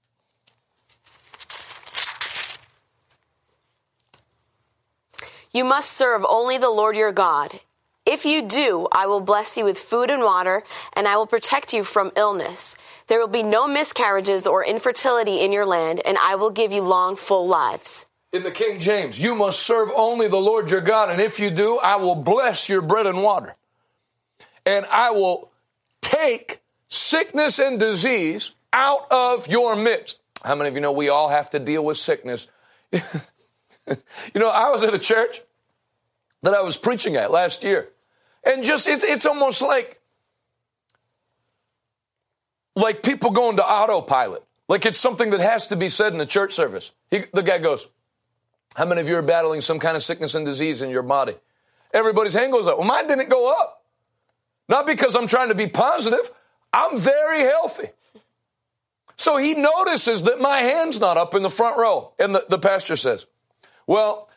You 5.52 5.64
must 5.64 5.92
serve 5.92 6.24
only 6.26 6.56
the 6.56 6.70
Lord 6.70 6.96
your 6.96 7.12
God. 7.12 7.52
If 8.06 8.24
you 8.24 8.40
do, 8.40 8.88
I 8.92 9.06
will 9.06 9.20
bless 9.20 9.58
you 9.58 9.64
with 9.64 9.78
food 9.78 10.08
and 10.08 10.22
water, 10.22 10.62
and 10.94 11.06
I 11.06 11.16
will 11.16 11.26
protect 11.26 11.74
you 11.74 11.84
from 11.84 12.12
illness. 12.16 12.78
There 13.08 13.18
will 13.18 13.28
be 13.28 13.42
no 13.42 13.68
miscarriages 13.68 14.46
or 14.46 14.64
infertility 14.64 15.40
in 15.40 15.52
your 15.52 15.66
land, 15.66 16.00
and 16.06 16.16
I 16.16 16.36
will 16.36 16.50
give 16.50 16.72
you 16.72 16.82
long, 16.82 17.16
full 17.16 17.46
lives. 17.46 18.06
In 18.32 18.42
the 18.42 18.50
King 18.50 18.80
James, 18.80 19.20
you 19.20 19.34
must 19.34 19.60
serve 19.60 19.90
only 19.94 20.28
the 20.28 20.38
Lord 20.38 20.70
your 20.70 20.80
God, 20.80 21.10
and 21.10 21.20
if 21.20 21.38
you 21.38 21.50
do, 21.50 21.78
I 21.82 21.96
will 21.96 22.14
bless 22.14 22.70
your 22.70 22.80
bread 22.80 23.06
and 23.06 23.22
water 23.22 23.56
and 24.66 24.86
I 24.90 25.10
will 25.10 25.50
take 26.00 26.60
sickness 26.88 27.58
and 27.58 27.78
disease 27.78 28.52
out 28.72 29.06
of 29.10 29.48
your 29.48 29.76
midst. 29.76 30.20
How 30.44 30.54
many 30.54 30.68
of 30.68 30.74
you 30.74 30.80
know 30.80 30.92
we 30.92 31.08
all 31.08 31.28
have 31.28 31.50
to 31.50 31.58
deal 31.58 31.84
with 31.84 31.96
sickness? 31.96 32.48
you 32.92 33.00
know, 34.34 34.48
I 34.48 34.70
was 34.70 34.82
at 34.82 34.94
a 34.94 34.98
church 34.98 35.40
that 36.42 36.54
I 36.54 36.62
was 36.62 36.76
preaching 36.76 37.16
at 37.16 37.30
last 37.30 37.62
year, 37.62 37.88
and 38.44 38.64
just 38.64 38.88
it's, 38.88 39.04
it's 39.04 39.26
almost 39.26 39.60
like 39.60 40.00
like 42.76 43.02
people 43.02 43.30
going 43.30 43.56
to 43.56 43.64
autopilot. 43.64 44.44
Like 44.68 44.86
it's 44.86 44.98
something 44.98 45.30
that 45.30 45.40
has 45.40 45.66
to 45.68 45.76
be 45.76 45.88
said 45.88 46.12
in 46.12 46.18
the 46.18 46.26
church 46.26 46.52
service. 46.52 46.92
He, 47.10 47.24
the 47.32 47.42
guy 47.42 47.58
goes, 47.58 47.88
How 48.76 48.86
many 48.86 49.00
of 49.00 49.08
you 49.08 49.16
are 49.16 49.22
battling 49.22 49.60
some 49.60 49.78
kind 49.78 49.96
of 49.96 50.02
sickness 50.02 50.34
and 50.34 50.46
disease 50.46 50.80
in 50.80 50.90
your 50.90 51.02
body? 51.02 51.34
Everybody's 51.92 52.34
hand 52.34 52.52
goes 52.52 52.68
up. 52.68 52.78
Well, 52.78 52.86
mine 52.86 53.08
didn't 53.08 53.28
go 53.28 53.50
up. 53.50 53.79
Not 54.70 54.86
because 54.86 55.16
I'm 55.16 55.26
trying 55.26 55.48
to 55.48 55.54
be 55.54 55.66
positive. 55.66 56.30
I'm 56.72 56.96
very 56.96 57.40
healthy. 57.40 57.88
So 59.16 59.36
he 59.36 59.54
notices 59.54 60.22
that 60.22 60.40
my 60.40 60.60
hand's 60.60 61.00
not 61.00 61.18
up 61.18 61.34
in 61.34 61.42
the 61.42 61.50
front 61.50 61.76
row. 61.76 62.12
And 62.18 62.34
the, 62.34 62.46
the 62.48 62.58
pastor 62.58 62.94
says, 62.94 63.26
Well, 63.86 64.30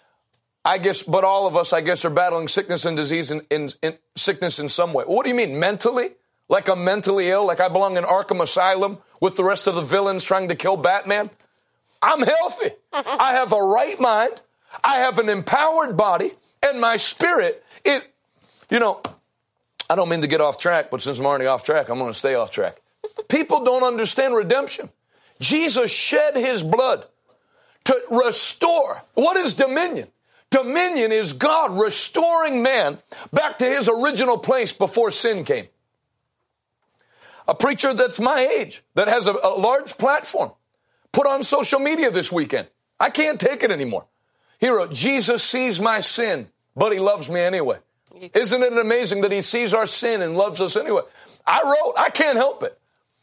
I 0.66 0.80
guess, 0.80 1.04
but 1.04 1.24
all 1.24 1.46
of 1.46 1.56
us, 1.56 1.72
I 1.72 1.82
guess, 1.82 2.04
are 2.04 2.10
battling 2.10 2.48
sickness 2.48 2.84
and 2.84 2.98
disease 2.98 3.30
in, 3.30 3.46
in, 3.52 3.70
in 3.82 3.98
sickness 4.16 4.60
in 4.60 4.70
some 4.70 4.92
way. 4.92 5.04
What 5.06 5.24
do 5.24 5.30
you 5.30 5.36
mean, 5.36 5.60
mentally? 5.60 6.16
Like 6.50 6.68
I'm 6.68 6.84
mentally 6.84 7.30
ill? 7.30 7.46
Like 7.46 7.60
I 7.60 7.68
belong 7.68 7.96
in 7.98 8.04
Arkham 8.04 8.42
Asylum 8.42 8.98
with 9.22 9.36
the 9.36 9.44
rest 9.44 9.68
of 9.68 9.76
the 9.76 9.82
villains 9.82 10.24
trying 10.24 10.50
to 10.50 10.56
kill 10.56 10.78
Batman? 10.78 11.30
I'm 12.02 12.22
healthy. 12.22 12.72
I 12.92 13.34
have 13.34 13.54
a 13.54 13.62
right 13.62 14.00
mind. 14.00 14.42
I 14.84 14.98
have 14.98 15.20
an 15.20 15.30
empowered 15.30 15.96
body, 15.96 16.32
and 16.68 16.82
my 16.82 16.98
spirit, 16.98 17.64
it, 17.86 18.12
you 18.70 18.80
know, 18.80 19.02
I 19.94 19.96
don't 19.96 20.10
mean 20.10 20.22
to 20.22 20.28
get 20.28 20.42
off 20.42 20.58
track, 20.58 20.90
but 20.90 21.02
since 21.02 21.20
I'm 21.20 21.26
already 21.28 21.46
off 21.46 21.62
track, 21.62 21.88
I'm 21.88 22.00
going 22.00 22.10
to 22.10 22.18
stay 22.18 22.34
off 22.34 22.50
track. 22.50 22.82
People 23.28 23.64
don't 23.64 23.84
understand 23.84 24.34
redemption. 24.34 24.90
Jesus 25.40 25.92
shed 25.92 26.36
his 26.36 26.64
blood 26.64 27.06
to 27.84 28.02
restore. 28.10 29.04
What 29.14 29.38
is 29.38 29.54
dominion? 29.54 30.08
Dominion 30.50 31.12
is 31.12 31.34
God 31.34 31.80
restoring 31.80 32.64
man 32.64 32.98
back 33.32 33.60
to 33.60 33.66
his 33.66 33.88
original 33.88 34.40
place 34.40 34.74
before 34.74 35.12
sin 35.12 35.46
came. 35.46 35.68
A 37.48 37.54
preacher 37.54 37.94
that's 37.94 38.20
my 38.20 38.48
age, 38.48 38.82
that 38.96 39.08
has 39.08 39.28
a, 39.28 39.34
a 39.44 39.54
large 39.60 39.96
platform, 40.00 40.54
put 41.12 41.28
on 41.28 41.44
social 41.44 41.80
media 41.80 42.10
this 42.10 42.32
weekend. 42.32 42.68
I 43.00 43.12
can't 43.12 43.40
take 43.40 43.62
it 43.62 43.70
anymore. 43.70 44.08
He 44.60 44.70
wrote, 44.70 44.92
Jesus 44.92 45.44
sees 45.44 45.80
my 45.80 46.00
sin, 46.00 46.50
but 46.76 46.94
he 46.94 46.98
loves 46.98 47.30
me 47.30 47.42
anyway. 47.42 47.78
Isn't 48.14 48.64
it 48.64 48.78
amazing 48.78 49.22
that 49.22 49.32
he 49.32 49.42
sees 49.42 49.74
our 49.74 49.88
sin 49.88 50.22
and 50.22 50.38
loves 50.38 50.62
us 50.62 50.76
anyway? 50.76 51.02
I 51.46 51.62
wrote, 51.64 51.94
I 51.98 52.10
can't 52.10 52.38
help 52.38 52.64
it. 52.64 52.78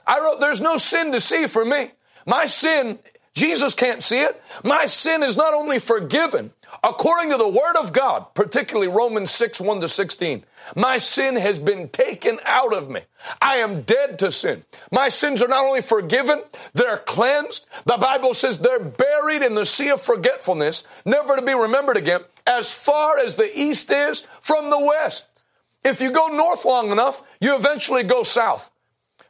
I 0.06 0.18
wrote, 0.20 0.40
there's 0.40 0.60
no 0.60 0.78
sin 0.78 1.12
to 1.12 1.20
see 1.20 1.46
for 1.46 1.64
me. 1.64 1.92
My 2.26 2.46
sin, 2.46 2.98
Jesus 3.40 3.74
can't 3.74 4.04
see 4.04 4.20
it. 4.20 4.38
My 4.62 4.84
sin 4.84 5.22
is 5.22 5.34
not 5.34 5.54
only 5.54 5.78
forgiven, 5.78 6.52
according 6.84 7.30
to 7.30 7.38
the 7.38 7.48
Word 7.48 7.74
of 7.80 7.90
God, 7.90 8.26
particularly 8.34 8.86
Romans 8.86 9.30
6 9.30 9.62
1 9.62 9.80
to 9.80 9.88
16. 9.88 10.44
My 10.76 10.98
sin 10.98 11.36
has 11.36 11.58
been 11.58 11.88
taken 11.88 12.38
out 12.44 12.74
of 12.74 12.90
me. 12.90 13.00
I 13.40 13.56
am 13.56 13.80
dead 13.80 14.18
to 14.18 14.30
sin. 14.30 14.64
My 14.92 15.08
sins 15.08 15.42
are 15.42 15.48
not 15.48 15.64
only 15.64 15.80
forgiven, 15.80 16.42
they're 16.74 16.98
cleansed. 16.98 17.66
The 17.86 17.96
Bible 17.96 18.34
says 18.34 18.58
they're 18.58 18.78
buried 18.78 19.40
in 19.40 19.54
the 19.54 19.64
sea 19.64 19.88
of 19.88 20.02
forgetfulness, 20.02 20.84
never 21.06 21.34
to 21.34 21.40
be 21.40 21.54
remembered 21.54 21.96
again, 21.96 22.20
as 22.46 22.74
far 22.74 23.18
as 23.18 23.36
the 23.36 23.58
east 23.58 23.90
is 23.90 24.26
from 24.42 24.68
the 24.68 24.84
west. 24.84 25.40
If 25.82 26.02
you 26.02 26.10
go 26.10 26.26
north 26.26 26.66
long 26.66 26.90
enough, 26.90 27.22
you 27.40 27.56
eventually 27.56 28.02
go 28.02 28.22
south. 28.22 28.70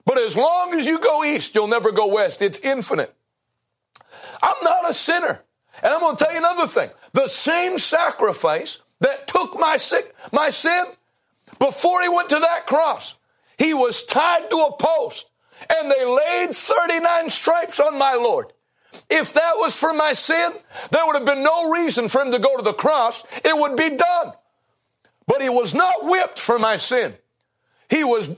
But 0.05 0.19
as 0.19 0.37
long 0.37 0.75
as 0.75 0.85
you 0.85 0.99
go 0.99 1.23
east, 1.23 1.55
you'll 1.55 1.69
never 1.69 1.93
go 1.93 2.13
west. 2.13 2.43
It's 2.43 2.59
infinite. 2.59 3.15
I'm 4.43 4.63
not 4.63 4.91
a 4.91 4.95
sinner. 4.95 5.43
And 5.83 5.95
I'm 5.95 6.01
going 6.01 6.17
to 6.17 6.25
tell 6.25 6.33
you 6.33 6.39
another 6.39 6.67
thing. 6.67 6.91
The 7.13 7.29
same 7.29 7.79
sacrifice 7.79 8.83
that 9.01 9.27
took 9.27 9.59
my 9.59 9.77
sick, 9.77 10.15
my 10.33 10.51
sin 10.51 10.85
before 11.59 12.03
he 12.03 12.09
went 12.09 12.31
to 12.31 12.39
that 12.39 12.67
cross, 12.67 13.17
he 13.59 13.75
was 13.75 14.05
tied 14.05 14.49
to 14.51 14.57
a 14.57 14.77
post 14.77 15.31
and 15.69 15.91
they 15.91 16.05
laid 16.05 16.55
39 16.55 17.29
stripes 17.29 17.79
on 17.79 17.99
my 17.99 18.15
Lord. 18.15 18.53
If 19.09 19.35
that 19.35 19.53
was 19.57 19.79
for 19.79 19.93
my 19.93 20.15
sin, 20.15 20.53
there 20.91 21.07
would 21.07 21.17
have 21.17 21.27
been 21.27 21.43
no 21.43 21.71
reason 21.71 22.09
for 22.09 22.23
him 22.23 22.33
to 22.33 22.39
go 22.39 22.57
to 22.57 22.63
the 22.63 22.73
cross. 22.73 23.25
It 23.45 23.57
would 23.57 23.77
be 23.77 23.91
done. 23.91 24.33
But 25.27 25.43
he 25.43 25.49
was 25.49 25.75
not 25.75 26.05
whipped 26.05 26.39
for 26.39 26.59
my 26.59 26.77
sin. 26.77 27.15
He 27.89 28.03
was, 28.03 28.35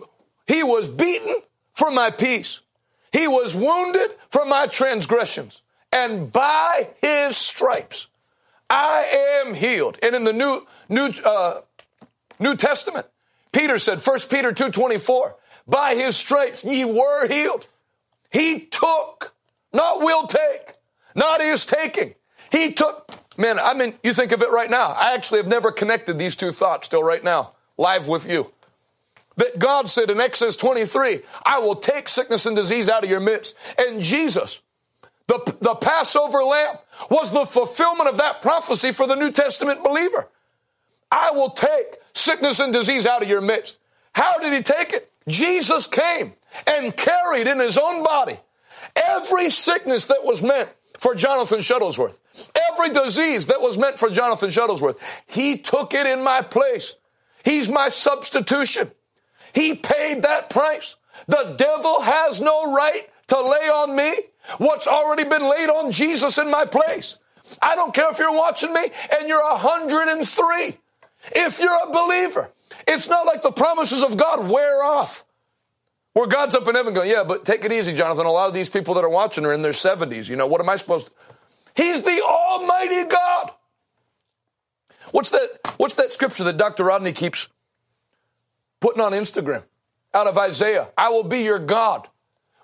he 0.47 0.63
was 0.63 0.89
beaten 0.89 1.37
for 1.73 1.91
my 1.91 2.11
peace. 2.11 2.61
He 3.13 3.29
was 3.29 3.55
wounded 3.55 4.15
for 4.31 4.45
my 4.45 4.67
transgressions. 4.67 5.63
And 5.93 6.33
by 6.33 6.89
his 7.03 7.37
stripes, 7.37 8.09
I 8.71 9.43
am 9.45 9.55
healed. 9.55 9.99
And 10.03 10.15
in 10.17 10.25
the 10.25 10.33
New, 10.33 10.67
New, 10.89 11.11
uh, 11.25 11.61
New 12.41 12.57
Testament, 12.57 13.07
Peter 13.53 13.79
said, 13.79 14.01
1 14.01 14.21
Peter 14.31 14.53
2.24, 14.53 15.35
by 15.67 15.95
his 15.95 16.17
stripes 16.17 16.65
ye 16.65 16.85
were 16.85 17.29
healed. 17.29 17.67
He 18.31 18.61
took, 18.61 19.35
not 19.73 20.01
will 20.01 20.27
take, 20.27 20.75
not 21.15 21.43
is 21.43 21.67
taking. 21.67 22.15
He 22.51 22.73
took, 22.73 23.13
man, 23.37 23.59
I 23.59 23.75
mean, 23.75 23.95
you 24.03 24.15
think 24.15 24.33
of 24.33 24.43
it 24.43 24.51
right 24.51 24.71
now. 24.71 24.89
I 24.89 25.15
actually 25.15 25.41
have 25.41 25.49
never 25.49 25.71
connected 25.71 26.19
these 26.19 26.35
two 26.35 26.51
thoughts 26.51 26.89
till 26.89 27.03
right 27.03 27.23
now, 27.23 27.53
live 27.77 28.09
with 28.09 28.29
you. 28.29 28.51
That 29.37 29.59
God 29.59 29.89
said 29.89 30.11
in 30.11 30.21
Exodus 30.21 30.57
23, 30.57 31.21
I 31.45 31.59
will 31.59 31.77
take 31.77 32.09
sickness 32.09 32.47
and 32.47 32.57
disease 32.57 32.89
out 32.89 33.05
of 33.05 33.11
your 33.11 33.21
midst. 33.21 33.55
And 33.79 34.03
Jesus, 34.03 34.61
the, 35.33 35.57
the 35.61 35.75
Passover 35.75 36.43
lamb, 36.45 36.77
was 37.11 37.33
the 37.33 37.47
fulfillment 37.47 38.09
of 38.09 38.19
that 38.19 38.43
prophecy 38.43 38.93
for 38.93 39.07
the 39.07 39.15
New 39.15 39.31
Testament 39.31 39.83
believer. 39.83 40.29
I 41.11 41.31
will 41.33 41.51
take 41.51 41.97
sickness 42.15 42.61
and 42.61 42.73
disease 42.73 43.07
out 43.07 43.23
of 43.23 43.29
your 43.29 43.41
midst. 43.41 43.79
How 44.15 44.39
did 44.39 44.53
he 44.53 44.63
take 44.63 44.93
it? 44.93 45.11
Jesus 45.29 45.87
came 45.87 46.35
and 46.67 46.97
carried 46.97 47.47
in 47.47 47.61
his 47.61 47.79
own 47.79 48.03
body 48.03 48.39
every 48.97 49.51
sickness 49.51 50.07
that 50.07 50.25
was 50.25 50.43
meant 50.43 50.69
for 50.99 51.15
Jonathan 51.15 51.61
Shuttlesworth, 51.61 52.19
every 52.71 52.91
disease 52.91 53.47
that 53.47 53.61
was 53.61 53.79
meant 53.79 53.99
for 53.99 54.11
Jonathan 54.11 54.51
Shuttlesworth. 54.51 54.99
He 55.27 55.59
took 55.59 55.95
it 55.95 56.07
in 56.07 56.23
my 56.23 56.43
place. 56.43 56.97
He's 57.45 57.69
my 57.69 57.89
substitution. 57.89 58.91
He 59.55 59.75
paid 59.75 60.23
that 60.23 60.51
price. 60.51 60.97
The 61.27 61.55
devil 61.57 62.03
has 62.03 62.41
no 62.41 62.75
right 62.75 63.09
to 63.29 63.41
lay 63.41 63.69
on 63.69 63.97
me 63.97 64.13
what's 64.59 64.87
already 64.87 65.25
been 65.25 65.49
laid 65.49 65.69
on 65.69 65.91
Jesus 65.91 66.39
in 66.39 66.51
my 66.51 66.65
place. 66.65 67.19
I 67.61 67.75
don't 67.75 67.93
care 67.93 68.11
if 68.11 68.19
you're 68.19 68.35
watching 68.35 68.73
me 68.73 68.91
and 69.19 69.29
you're 69.29 69.43
103. 69.43 70.79
If 71.35 71.61
you're 71.61 71.89
a 71.89 71.93
believer, 71.93 72.51
it's 72.87 73.09
not 73.09 73.27
like 73.27 73.43
the 73.43 73.53
promises 73.53 74.03
of 74.03 74.17
God 74.17 74.49
wear 74.49 74.83
off. 74.83 75.25
Where 76.15 76.27
God's 76.27 76.55
up 76.55 76.69
in 76.69 76.75
heaven 76.75 76.93
going, 76.93 77.11
yeah, 77.11 77.25
but 77.25 77.45
take 77.45 77.65
it 77.65 77.73
easy, 77.73 77.95
Jonathan. 77.95 78.27
A 78.27 78.31
lot 78.31 78.49
of 78.49 78.55
these 78.55 78.69
people 78.69 78.95
that 78.95 79.05
are 79.05 79.09
watching 79.09 79.47
are 79.47 79.53
in 79.53 79.63
their 79.63 79.73
70s. 79.73 80.29
You 80.29 80.37
know, 80.37 80.47
what 80.47 80.61
am 80.61 80.69
I 80.69 80.77
supposed 80.77 81.07
to? 81.07 81.13
He's 81.75 82.03
the 82.03 82.23
Almighty 82.23 83.05
God. 83.05 83.53
What's 85.11 85.31
that? 85.31 85.49
What's 85.79 85.95
that 85.95 86.13
scripture 86.13 86.45
that 86.45 86.59
Dr. 86.59 86.85
Rodney 86.85 87.13
keeps 87.13 87.49
putting 88.83 89.01
on 89.01 89.13
Instagram 89.13 89.63
out 90.13 90.27
of 90.27 90.37
Isaiah. 90.37 90.89
I 90.99 91.09
will 91.09 91.25
be 91.25 91.43
your 91.43 91.59
God 91.59 92.09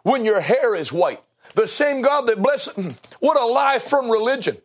when 0.03 0.25
your 0.25 0.41
hair 0.41 0.75
is 0.75 0.93
white. 0.93 1.23
The 1.55 1.67
same 1.67 2.03
God 2.03 2.27
that 2.27 2.43
blesses. 2.43 3.01
What 3.21 3.41
a 3.41 3.45
lie 3.45 3.79
from 3.79 4.11
religion. 4.11 4.59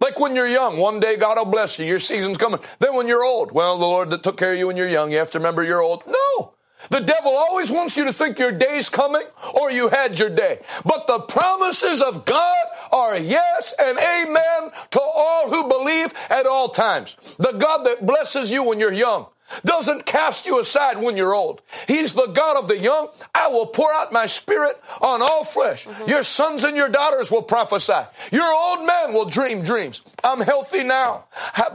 Like 0.00 0.18
when 0.18 0.34
you're 0.34 0.48
young, 0.48 0.78
one 0.78 0.98
day 0.98 1.16
God 1.16 1.36
will 1.36 1.44
bless 1.44 1.78
you. 1.78 1.84
Your 1.84 1.98
season's 1.98 2.38
coming. 2.38 2.60
Then 2.78 2.94
when 2.94 3.06
you're 3.06 3.22
old, 3.22 3.52
well, 3.52 3.78
the 3.78 3.86
Lord 3.86 4.08
that 4.10 4.22
took 4.22 4.38
care 4.38 4.52
of 4.52 4.58
you 4.58 4.66
when 4.66 4.76
you're 4.76 4.88
young, 4.88 5.12
you 5.12 5.18
have 5.18 5.30
to 5.32 5.38
remember 5.38 5.62
you're 5.62 5.82
old. 5.82 6.02
No. 6.06 6.54
The 6.88 7.00
devil 7.00 7.36
always 7.36 7.70
wants 7.70 7.98
you 7.98 8.04
to 8.04 8.12
think 8.12 8.38
your 8.38 8.52
day's 8.52 8.88
coming 8.88 9.26
or 9.52 9.70
you 9.70 9.88
had 9.88 10.18
your 10.18 10.30
day. 10.30 10.60
But 10.84 11.06
the 11.06 11.18
promises 11.20 12.00
of 12.00 12.24
God 12.24 12.66
are 12.90 13.18
yes 13.18 13.74
and 13.78 13.98
amen 13.98 14.72
to 14.92 15.00
all 15.00 15.50
who 15.50 15.68
believe 15.68 16.14
at 16.30 16.46
all 16.46 16.70
times. 16.70 17.36
The 17.38 17.52
God 17.52 17.84
that 17.84 18.06
blesses 18.06 18.50
you 18.50 18.62
when 18.62 18.80
you're 18.80 18.92
young 18.92 19.26
doesn't 19.64 20.06
cast 20.06 20.46
you 20.46 20.60
aside 20.60 20.98
when 20.98 21.16
you're 21.16 21.34
old. 21.34 21.62
He's 21.88 22.14
the 22.14 22.26
God 22.26 22.56
of 22.56 22.68
the 22.68 22.78
young. 22.78 23.08
I 23.34 23.48
will 23.48 23.66
pour 23.66 23.92
out 23.92 24.12
my 24.12 24.26
spirit 24.26 24.80
on 25.00 25.22
all 25.22 25.44
flesh. 25.44 25.86
Mm-hmm. 25.86 26.08
Your 26.08 26.22
sons 26.22 26.64
and 26.64 26.76
your 26.76 26.88
daughters 26.88 27.30
will 27.30 27.42
prophesy. 27.42 28.00
Your 28.32 28.52
old 28.52 28.86
man 28.86 29.12
will 29.12 29.24
dream 29.24 29.62
dreams. 29.62 30.02
I'm 30.22 30.40
healthy 30.40 30.82
now 30.82 31.24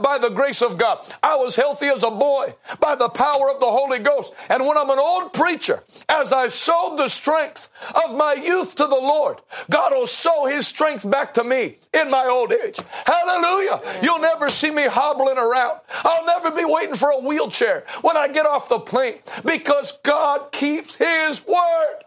by 0.00 0.18
the 0.18 0.30
grace 0.30 0.62
of 0.62 0.78
God. 0.78 1.04
I 1.22 1.36
was 1.36 1.56
healthy 1.56 1.86
as 1.86 2.02
a 2.02 2.10
boy 2.10 2.54
by 2.80 2.94
the 2.94 3.08
power 3.08 3.50
of 3.50 3.60
the 3.60 3.66
Holy 3.66 3.98
Ghost. 3.98 4.34
And 4.48 4.66
when 4.66 4.78
I'm 4.78 4.90
an 4.90 4.98
old 4.98 5.32
preacher, 5.32 5.82
as 6.08 6.32
I 6.32 6.48
sowed 6.48 6.96
the 6.96 7.08
strength 7.08 7.68
of 8.04 8.16
my 8.16 8.34
youth 8.34 8.74
to 8.76 8.86
the 8.86 8.94
Lord, 8.94 9.40
God 9.70 9.92
will 9.92 10.06
sow 10.06 10.46
his 10.46 10.66
strength 10.66 11.08
back 11.08 11.34
to 11.34 11.44
me 11.44 11.76
in 11.92 12.10
my 12.10 12.26
old 12.26 12.52
age. 12.52 12.78
Hallelujah. 13.04 13.80
You'll 14.02 14.20
never 14.20 14.48
see 14.48 14.70
me 14.70 14.86
hobbling 14.86 15.38
around. 15.38 15.80
I'll 16.04 16.26
never 16.26 16.50
be 16.50 16.64
waiting 16.64 16.94
for 16.94 17.10
a 17.10 17.18
wheelchair 17.18 17.65
when 18.02 18.16
I 18.16 18.28
get 18.28 18.46
off 18.46 18.68
the 18.68 18.78
plane 18.78 19.18
because 19.44 19.98
God 20.02 20.52
keeps 20.52 20.94
His 20.96 21.44
word. 21.46 22.04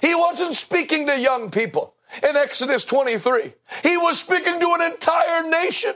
He 0.00 0.14
wasn't 0.14 0.54
speaking 0.54 1.06
to 1.06 1.18
young 1.18 1.50
people 1.50 1.94
in 2.22 2.36
Exodus 2.36 2.84
23. 2.84 3.52
He 3.82 3.96
was 3.96 4.18
speaking 4.18 4.60
to 4.60 4.74
an 4.78 4.92
entire 4.92 5.48
nation, 5.48 5.94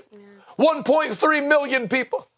1.3 0.59 1.49
million 1.49 1.89
people. 1.89 2.29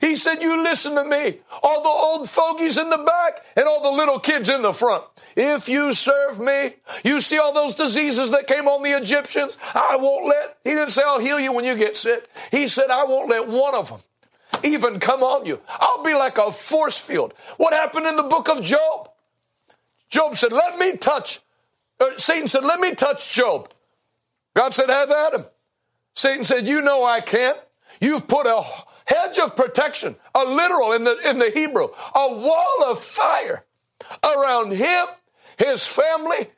He 0.00 0.16
said, 0.16 0.42
You 0.42 0.62
listen 0.62 0.94
to 0.94 1.04
me, 1.04 1.38
all 1.62 1.82
the 1.82 1.88
old 1.88 2.28
fogies 2.28 2.76
in 2.76 2.90
the 2.90 2.98
back 2.98 3.44
and 3.56 3.66
all 3.66 3.82
the 3.82 3.96
little 3.96 4.18
kids 4.18 4.48
in 4.48 4.62
the 4.62 4.72
front. 4.72 5.04
If 5.36 5.68
you 5.68 5.94
serve 5.94 6.38
me, 6.38 6.74
you 7.04 7.20
see 7.20 7.38
all 7.38 7.52
those 7.52 7.74
diseases 7.74 8.30
that 8.30 8.46
came 8.46 8.68
on 8.68 8.82
the 8.82 8.90
Egyptians. 8.90 9.58
I 9.74 9.96
won't 9.96 10.26
let, 10.26 10.58
he 10.64 10.70
didn't 10.70 10.90
say, 10.90 11.02
I'll 11.04 11.18
heal 11.18 11.40
you 11.40 11.52
when 11.52 11.64
you 11.64 11.76
get 11.76 11.96
sick. 11.96 12.28
He 12.50 12.68
said, 12.68 12.90
I 12.90 13.04
won't 13.04 13.30
let 13.30 13.48
one 13.48 13.74
of 13.74 13.88
them 13.88 14.00
even 14.64 15.00
come 15.00 15.22
on 15.22 15.46
you. 15.46 15.60
I'll 15.68 16.02
be 16.02 16.14
like 16.14 16.38
a 16.38 16.52
force 16.52 17.00
field. 17.00 17.34
What 17.56 17.72
happened 17.72 18.06
in 18.06 18.16
the 18.16 18.22
book 18.22 18.48
of 18.48 18.62
Job? 18.62 19.10
Job 20.08 20.36
said, 20.36 20.52
Let 20.52 20.78
me 20.78 20.96
touch. 20.96 21.40
Uh, 21.98 22.16
Satan 22.16 22.48
said, 22.48 22.64
Let 22.64 22.80
me 22.80 22.94
touch 22.94 23.32
Job. 23.32 23.70
God 24.54 24.74
said, 24.74 24.88
Have 24.88 25.10
at 25.10 25.34
him. 25.34 25.44
Satan 26.14 26.44
said, 26.44 26.66
You 26.66 26.82
know 26.82 27.04
I 27.04 27.20
can't. 27.20 27.58
You've 28.00 28.26
put 28.28 28.46
a 28.46 28.62
hedge 29.06 29.38
of 29.38 29.56
protection, 29.56 30.16
a 30.34 30.44
literal 30.44 30.92
in 30.92 31.04
the, 31.04 31.16
in 31.28 31.38
the 31.38 31.50
Hebrew, 31.50 31.88
a 32.14 32.34
wall 32.34 32.84
of 32.84 33.02
fire 33.02 33.64
around 34.24 34.72
him, 34.72 35.06
his 35.58 35.86
family, 35.86 36.50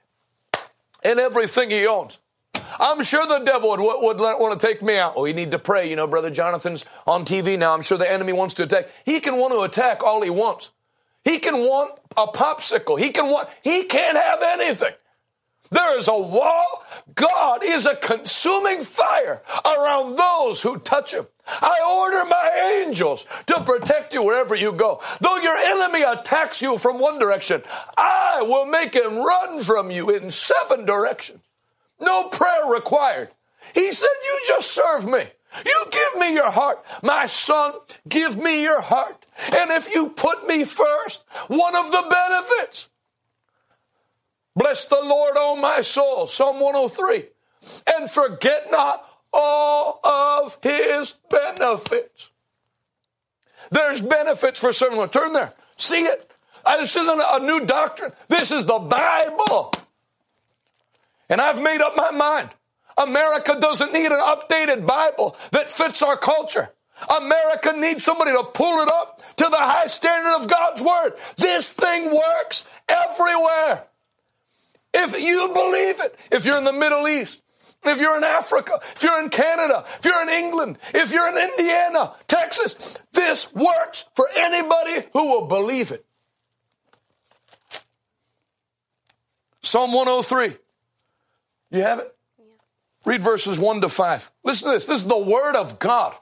and 1.05 1.21
everything 1.21 1.71
he 1.71 1.87
owns. 1.87 2.19
I'm 2.81 3.03
sure 3.03 3.27
the 3.27 3.41
devil 3.41 3.71
would, 3.71 3.81
would, 3.81 4.21
want 4.21 4.59
to 4.59 4.67
take 4.67 4.83
me 4.83 4.97
out. 4.97 5.15
Oh, 5.17 5.25
you 5.25 5.35
need 5.35 5.51
to 5.53 5.59
pray. 5.59 5.89
You 5.89 5.97
know, 5.97 6.07
Brother 6.07 6.31
Jonathan's 6.31 6.85
on 7.07 7.25
TV 7.25 7.59
now. 7.59 7.75
I'm 7.75 7.83
sure 7.83 7.99
the 7.99 8.11
enemy 8.11 8.33
wants 8.33 8.55
to 8.55 8.65
attack. 8.65 8.89
He 9.05 9.21
can 9.21 9.37
want 9.37 9.53
to 9.53 9.61
attack 9.61 10.03
all 10.03 10.23
he 10.23 10.31
wants. 10.31 10.71
He 11.25 11.39
can 11.39 11.59
want 11.59 11.93
a 12.17 12.27
popsicle. 12.27 12.99
He 12.99 13.11
can 13.11 13.29
want, 13.29 13.49
he 13.63 13.85
can't 13.85 14.17
have 14.17 14.43
anything. 14.43 14.95
There 15.71 15.99
is 15.99 16.09
a 16.09 16.17
wall. 16.17 16.85
God 17.15 17.63
is 17.63 17.85
a 17.85 17.97
consuming 17.97 18.83
fire 18.83 19.43
around 19.65 20.17
those 20.17 20.63
who 20.63 20.79
touch 20.79 21.13
him. 21.13 21.27
I 21.47 21.81
order 21.99 22.25
my 22.25 22.83
angels 22.83 23.27
to 23.47 23.63
protect 23.63 24.13
you 24.13 24.23
wherever 24.23 24.55
you 24.55 24.73
go. 24.73 25.01
Though 25.21 25.37
your 25.37 25.57
enemy 25.57 26.03
attacks 26.03 26.63
you 26.63 26.79
from 26.79 26.99
one 26.99 27.19
direction, 27.19 27.63
I 27.97 28.43
will 28.43 28.67
make 28.67 28.95
him 28.95 29.19
run 29.19 29.63
from 29.63 29.91
you 29.91 30.11
in 30.11 30.31
seven 30.31 30.85
directions. 30.85 31.41
No 32.01 32.29
prayer 32.29 32.67
required. 32.67 33.31
He 33.75 33.93
said, 33.93 34.09
You 34.25 34.41
just 34.47 34.71
serve 34.71 35.07
me. 35.07 35.25
You 35.65 35.85
give 35.91 36.21
me 36.21 36.35
your 36.35 36.51
heart. 36.51 36.85
My 37.03 37.27
son, 37.27 37.73
give 38.09 38.37
me 38.37 38.63
your 38.63 38.81
heart. 38.81 39.25
And 39.55 39.71
if 39.71 39.95
you 39.95 40.11
put 40.11 40.47
me 40.47 40.65
first, 40.65 41.25
one 41.49 41.75
of 41.75 41.91
the 41.91 42.05
benefits. 42.09 42.89
Bless 44.55 44.87
the 44.87 45.01
Lord, 45.01 45.35
O 45.37 45.57
my 45.57 45.81
soul, 45.81 46.27
Psalm 46.27 46.61
103. 46.61 47.25
And 47.97 48.11
forget 48.11 48.71
not 48.71 49.09
all 49.33 50.01
of 50.05 50.59
his 50.63 51.15
benefits. 51.31 52.31
There's 53.71 54.01
benefits 54.01 54.61
for 54.61 54.73
someone. 54.73 55.09
Turn 55.11 55.33
there. 55.33 55.55
See 55.77 56.05
it. 56.05 56.31
This 56.67 56.97
isn't 56.97 57.21
a 57.21 57.41
new 57.41 57.65
doctrine. 57.65 58.13
This 58.29 58.53
is 58.53 58.65
the 58.65 58.79
Bible. 58.79 59.73
And 61.29 61.41
I've 61.41 61.61
made 61.61 61.81
up 61.81 61.97
my 61.97 62.11
mind. 62.11 62.51
America 62.97 63.57
doesn't 63.61 63.93
need 63.93 64.11
an 64.11 64.19
updated 64.19 64.87
Bible 64.87 65.37
that 65.53 65.71
fits 65.71 66.03
our 66.03 66.17
culture. 66.17 66.71
America 67.17 67.73
needs 67.77 68.03
somebody 68.03 68.33
to 68.33 68.43
pull 68.43 68.83
it 68.83 68.91
up 68.91 69.23
to 69.37 69.45
the 69.45 69.57
high 69.57 69.87
standard 69.87 70.35
of 70.37 70.49
God's 70.49 70.83
Word. 70.83 71.13
This 71.37 71.73
thing 71.73 72.13
works 72.13 72.65
everywhere. 72.89 73.85
If 74.93 75.21
you 75.21 75.49
believe 75.49 76.01
it, 76.01 76.19
if 76.33 76.45
you're 76.45 76.59
in 76.59 76.65
the 76.65 76.73
Middle 76.73 77.07
East, 77.07 77.41
if 77.85 78.01
you're 78.01 78.17
in 78.17 78.25
Africa, 78.25 78.81
if 78.97 79.03
you're 79.05 79.23
in 79.23 79.29
Canada, 79.29 79.85
if 79.99 80.05
you're 80.05 80.23
in 80.23 80.29
England, 80.29 80.79
if 80.93 81.13
you're 81.13 81.29
in 81.29 81.51
Indiana, 81.51 82.13
Texas, 82.27 82.99
this 83.13 83.53
works 83.53 84.07
for 84.15 84.27
anybody 84.37 85.07
who 85.13 85.29
will 85.29 85.47
believe 85.47 85.93
it. 85.93 86.05
Psalm 89.63 89.93
103. 89.93 90.57
You 91.71 91.83
have 91.83 91.99
it? 91.99 92.15
Read 93.05 93.23
verses 93.23 93.59
1 93.59 93.81
to 93.83 93.89
5. 93.89 94.31
Listen 94.45 94.69
to 94.69 94.75
this. 94.75 94.87
This 94.87 95.01
is 95.03 95.07
the 95.07 95.19
word 95.19 95.57
of 95.57 95.79
God. 95.79 96.15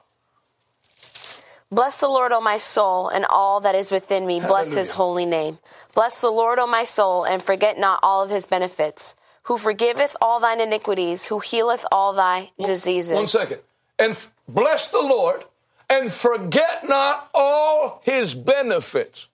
Bless 1.69 1.99
the 1.99 2.07
Lord, 2.07 2.31
O 2.31 2.39
my 2.39 2.57
soul, 2.57 3.09
and 3.09 3.25
all 3.25 3.59
that 3.59 3.75
is 3.75 3.91
within 3.91 4.25
me. 4.25 4.39
Bless 4.39 4.73
his 4.73 4.91
holy 4.91 5.25
name. 5.25 5.59
Bless 5.93 6.21
the 6.21 6.29
Lord, 6.29 6.59
O 6.59 6.67
my 6.67 6.85
soul, 6.85 7.25
and 7.25 7.43
forget 7.43 7.77
not 7.77 7.99
all 8.01 8.23
of 8.23 8.29
his 8.29 8.45
benefits, 8.45 9.15
who 9.43 9.57
forgiveth 9.57 10.15
all 10.21 10.39
thine 10.39 10.61
iniquities, 10.61 11.25
who 11.25 11.39
healeth 11.39 11.85
all 11.91 12.13
thy 12.13 12.51
diseases. 12.63 13.13
One 13.13 13.27
second. 13.27 13.59
And 13.99 14.11
f- 14.11 14.31
bless 14.47 14.89
the 14.89 15.01
Lord 15.01 15.43
and 15.89 16.11
forget 16.11 16.87
not 16.87 17.29
all 17.33 18.01
his 18.03 18.35
benefits. 18.35 19.27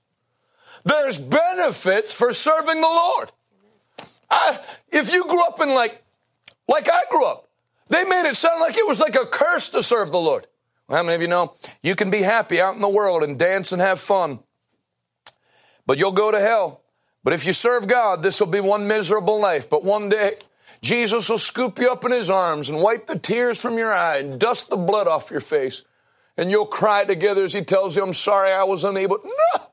There's 0.86 1.20
benefits 1.20 2.14
for 2.14 2.34
serving 2.34 2.82
the 2.82 2.88
Lord. 2.88 3.32
I, 4.30 4.60
if 4.92 5.12
you 5.12 5.26
grew 5.26 5.44
up 5.44 5.60
in 5.62 5.70
like, 5.70 6.03
like 6.68 6.90
I 6.90 7.02
grew 7.10 7.26
up, 7.26 7.50
they 7.90 8.04
made 8.04 8.28
it 8.28 8.36
sound 8.36 8.60
like 8.60 8.78
it 8.78 8.88
was 8.88 9.00
like 9.00 9.16
a 9.16 9.26
curse 9.26 9.70
to 9.70 9.84
serve 9.84 10.12
the 10.12 10.20
Lord. 10.20 10.48
Well, 10.88 10.98
how 10.98 11.04
many 11.04 11.16
of 11.16 11.22
you 11.22 11.28
know 11.28 11.54
you 11.82 11.96
can 11.96 12.10
be 12.10 12.22
happy 12.22 12.60
out 12.60 12.76
in 12.76 12.82
the 12.82 12.90
world 12.90 13.24
and 13.24 13.38
dance 13.38 13.72
and 13.72 13.82
have 13.82 14.00
fun, 14.00 14.40
but 15.86 15.98
you'll 15.98 16.12
go 16.12 16.32
to 16.32 16.40
hell. 16.40 16.82
But 17.24 17.34
if 17.34 17.46
you 17.46 17.54
serve 17.54 17.88
God, 17.88 18.22
this 18.22 18.40
will 18.40 18.48
be 18.48 18.60
one 18.60 18.88
miserable 18.88 19.40
life. 19.40 19.70
But 19.70 19.84
one 19.84 20.10
day, 20.10 20.36
Jesus 20.82 21.30
will 21.30 21.38
scoop 21.38 21.80
you 21.80 21.90
up 21.90 22.04
in 22.04 22.12
his 22.12 22.30
arms 22.30 22.68
and 22.68 22.82
wipe 22.82 23.08
the 23.08 23.18
tears 23.18 23.62
from 23.62 23.78
your 23.78 23.94
eye 23.94 24.18
and 24.18 24.40
dust 24.40 24.70
the 24.70 24.76
blood 24.76 25.08
off 25.08 25.32
your 25.32 25.40
face. 25.40 25.84
And 26.36 26.52
you'll 26.52 26.66
cry 26.66 27.06
together 27.06 27.46
as 27.46 27.54
he 27.54 27.64
tells 27.64 27.96
you, 27.96 28.04
I'm 28.04 28.14
sorry 28.14 28.52
I 28.52 28.64
was 28.64 28.84
unable. 28.84 29.20
No! 29.24 29.68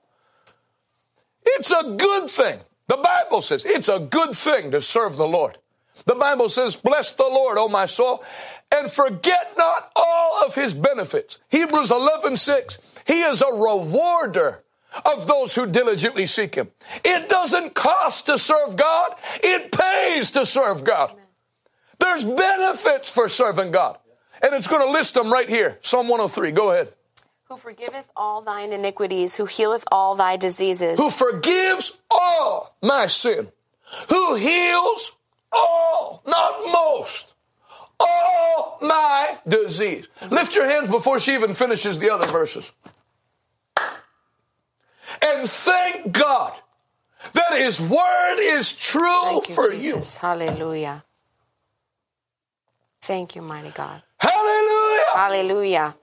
It's 1.44 1.72
a 1.72 1.96
good 1.96 2.30
thing. 2.30 2.60
The 2.86 2.98
Bible 2.98 3.40
says 3.40 3.64
it's 3.64 3.88
a 3.88 3.98
good 3.98 4.34
thing 4.34 4.70
to 4.70 4.80
serve 4.80 5.16
the 5.16 5.26
Lord. 5.26 5.58
The 6.06 6.14
Bible 6.14 6.48
says, 6.48 6.76
Bless 6.76 7.12
the 7.12 7.24
Lord, 7.24 7.58
O 7.58 7.68
my 7.68 7.86
soul, 7.86 8.24
and 8.72 8.90
forget 8.90 9.54
not 9.56 9.90
all 9.96 10.44
of 10.44 10.54
his 10.54 10.74
benefits. 10.74 11.38
Hebrews 11.48 11.90
11 11.90 12.36
6. 12.36 12.98
He 13.06 13.22
is 13.22 13.42
a 13.42 13.52
rewarder 13.52 14.62
of 15.04 15.26
those 15.26 15.54
who 15.54 15.66
diligently 15.66 16.26
seek 16.26 16.54
him. 16.54 16.70
It 17.04 17.28
doesn't 17.28 17.74
cost 17.74 18.26
to 18.26 18.38
serve 18.38 18.76
God, 18.76 19.14
it 19.42 19.72
pays 19.72 20.30
to 20.32 20.46
serve 20.46 20.84
God. 20.84 21.14
There's 21.98 22.24
benefits 22.24 23.12
for 23.12 23.28
serving 23.28 23.72
God. 23.72 23.98
And 24.42 24.54
it's 24.54 24.66
going 24.66 24.86
to 24.86 24.90
list 24.90 25.14
them 25.14 25.30
right 25.30 25.48
here. 25.48 25.78
Psalm 25.82 26.08
103. 26.08 26.52
Go 26.52 26.70
ahead. 26.70 26.94
Who 27.44 27.56
forgiveth 27.56 28.08
all 28.16 28.40
thine 28.40 28.72
iniquities, 28.72 29.36
who 29.36 29.44
healeth 29.44 29.84
all 29.92 30.14
thy 30.14 30.36
diseases. 30.36 30.98
who 30.98 31.10
forgives 31.10 32.00
all 32.10 32.74
my 32.80 33.06
sin, 33.06 33.48
who 34.08 34.36
heals 34.36 35.16
all, 35.52 36.22
not 36.26 36.52
most, 36.72 37.34
all 37.98 38.78
my 38.80 39.38
disease. 39.46 40.08
Lift 40.30 40.54
your 40.54 40.66
hands 40.66 40.88
before 40.88 41.18
she 41.18 41.34
even 41.34 41.54
finishes 41.54 41.98
the 41.98 42.10
other 42.10 42.26
verses. 42.26 42.72
And 45.22 45.48
thank 45.48 46.12
God 46.12 46.58
that 47.32 47.52
His 47.58 47.80
word 47.80 48.38
is 48.38 48.72
true 48.72 49.22
Thank 49.22 49.48
you, 49.48 49.54
for 49.54 49.70
Jesus. 49.72 50.16
Hallelujah. 50.16 51.04
Thank 53.00 53.34
you, 53.34 53.42
mighty 53.42 53.70
God. 53.70 54.02
Hallelujah. 54.18 55.04
Hallelujah. 55.14 55.94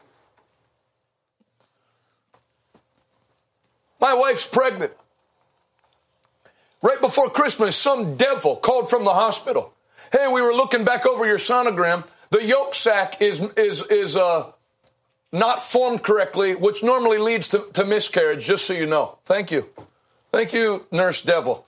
My 4.00 4.14
wife's 4.14 4.46
pregnant. 4.46 4.94
Right 6.82 7.02
before 7.02 7.30
Christmas, 7.30 7.76
some 7.76 8.16
devil 8.16 8.56
called 8.56 8.90
from 8.90 9.04
the 9.04 9.14
hospital. 9.14 9.74
Hey, 10.12 10.28
we 10.32 10.42
were 10.42 10.54
looking 10.54 10.84
back 10.84 11.06
over 11.06 11.26
your 11.26 11.38
sonogram. 11.38 12.08
The 12.30 12.44
yolk 12.44 12.76
sac 12.76 13.22
is 13.22 13.42
is 13.56 13.84
is 13.84 14.16
uh, 14.16 14.52
not 15.32 15.64
formed 15.64 16.04
correctly, 16.04 16.56
which 16.56 16.84
normally 16.84 17.18
leads 17.18 17.48
to, 17.50 17.68
to 17.74 17.86
miscarriage. 17.86 18.46
Just 18.46 18.66
so 18.66 18.74
you 18.74 18.86
know. 18.86 19.18
Thank 19.26 19.52
you, 19.52 19.70
thank 20.32 20.54
you, 20.54 20.86
nurse 20.92 21.22
devil. 21.22 21.66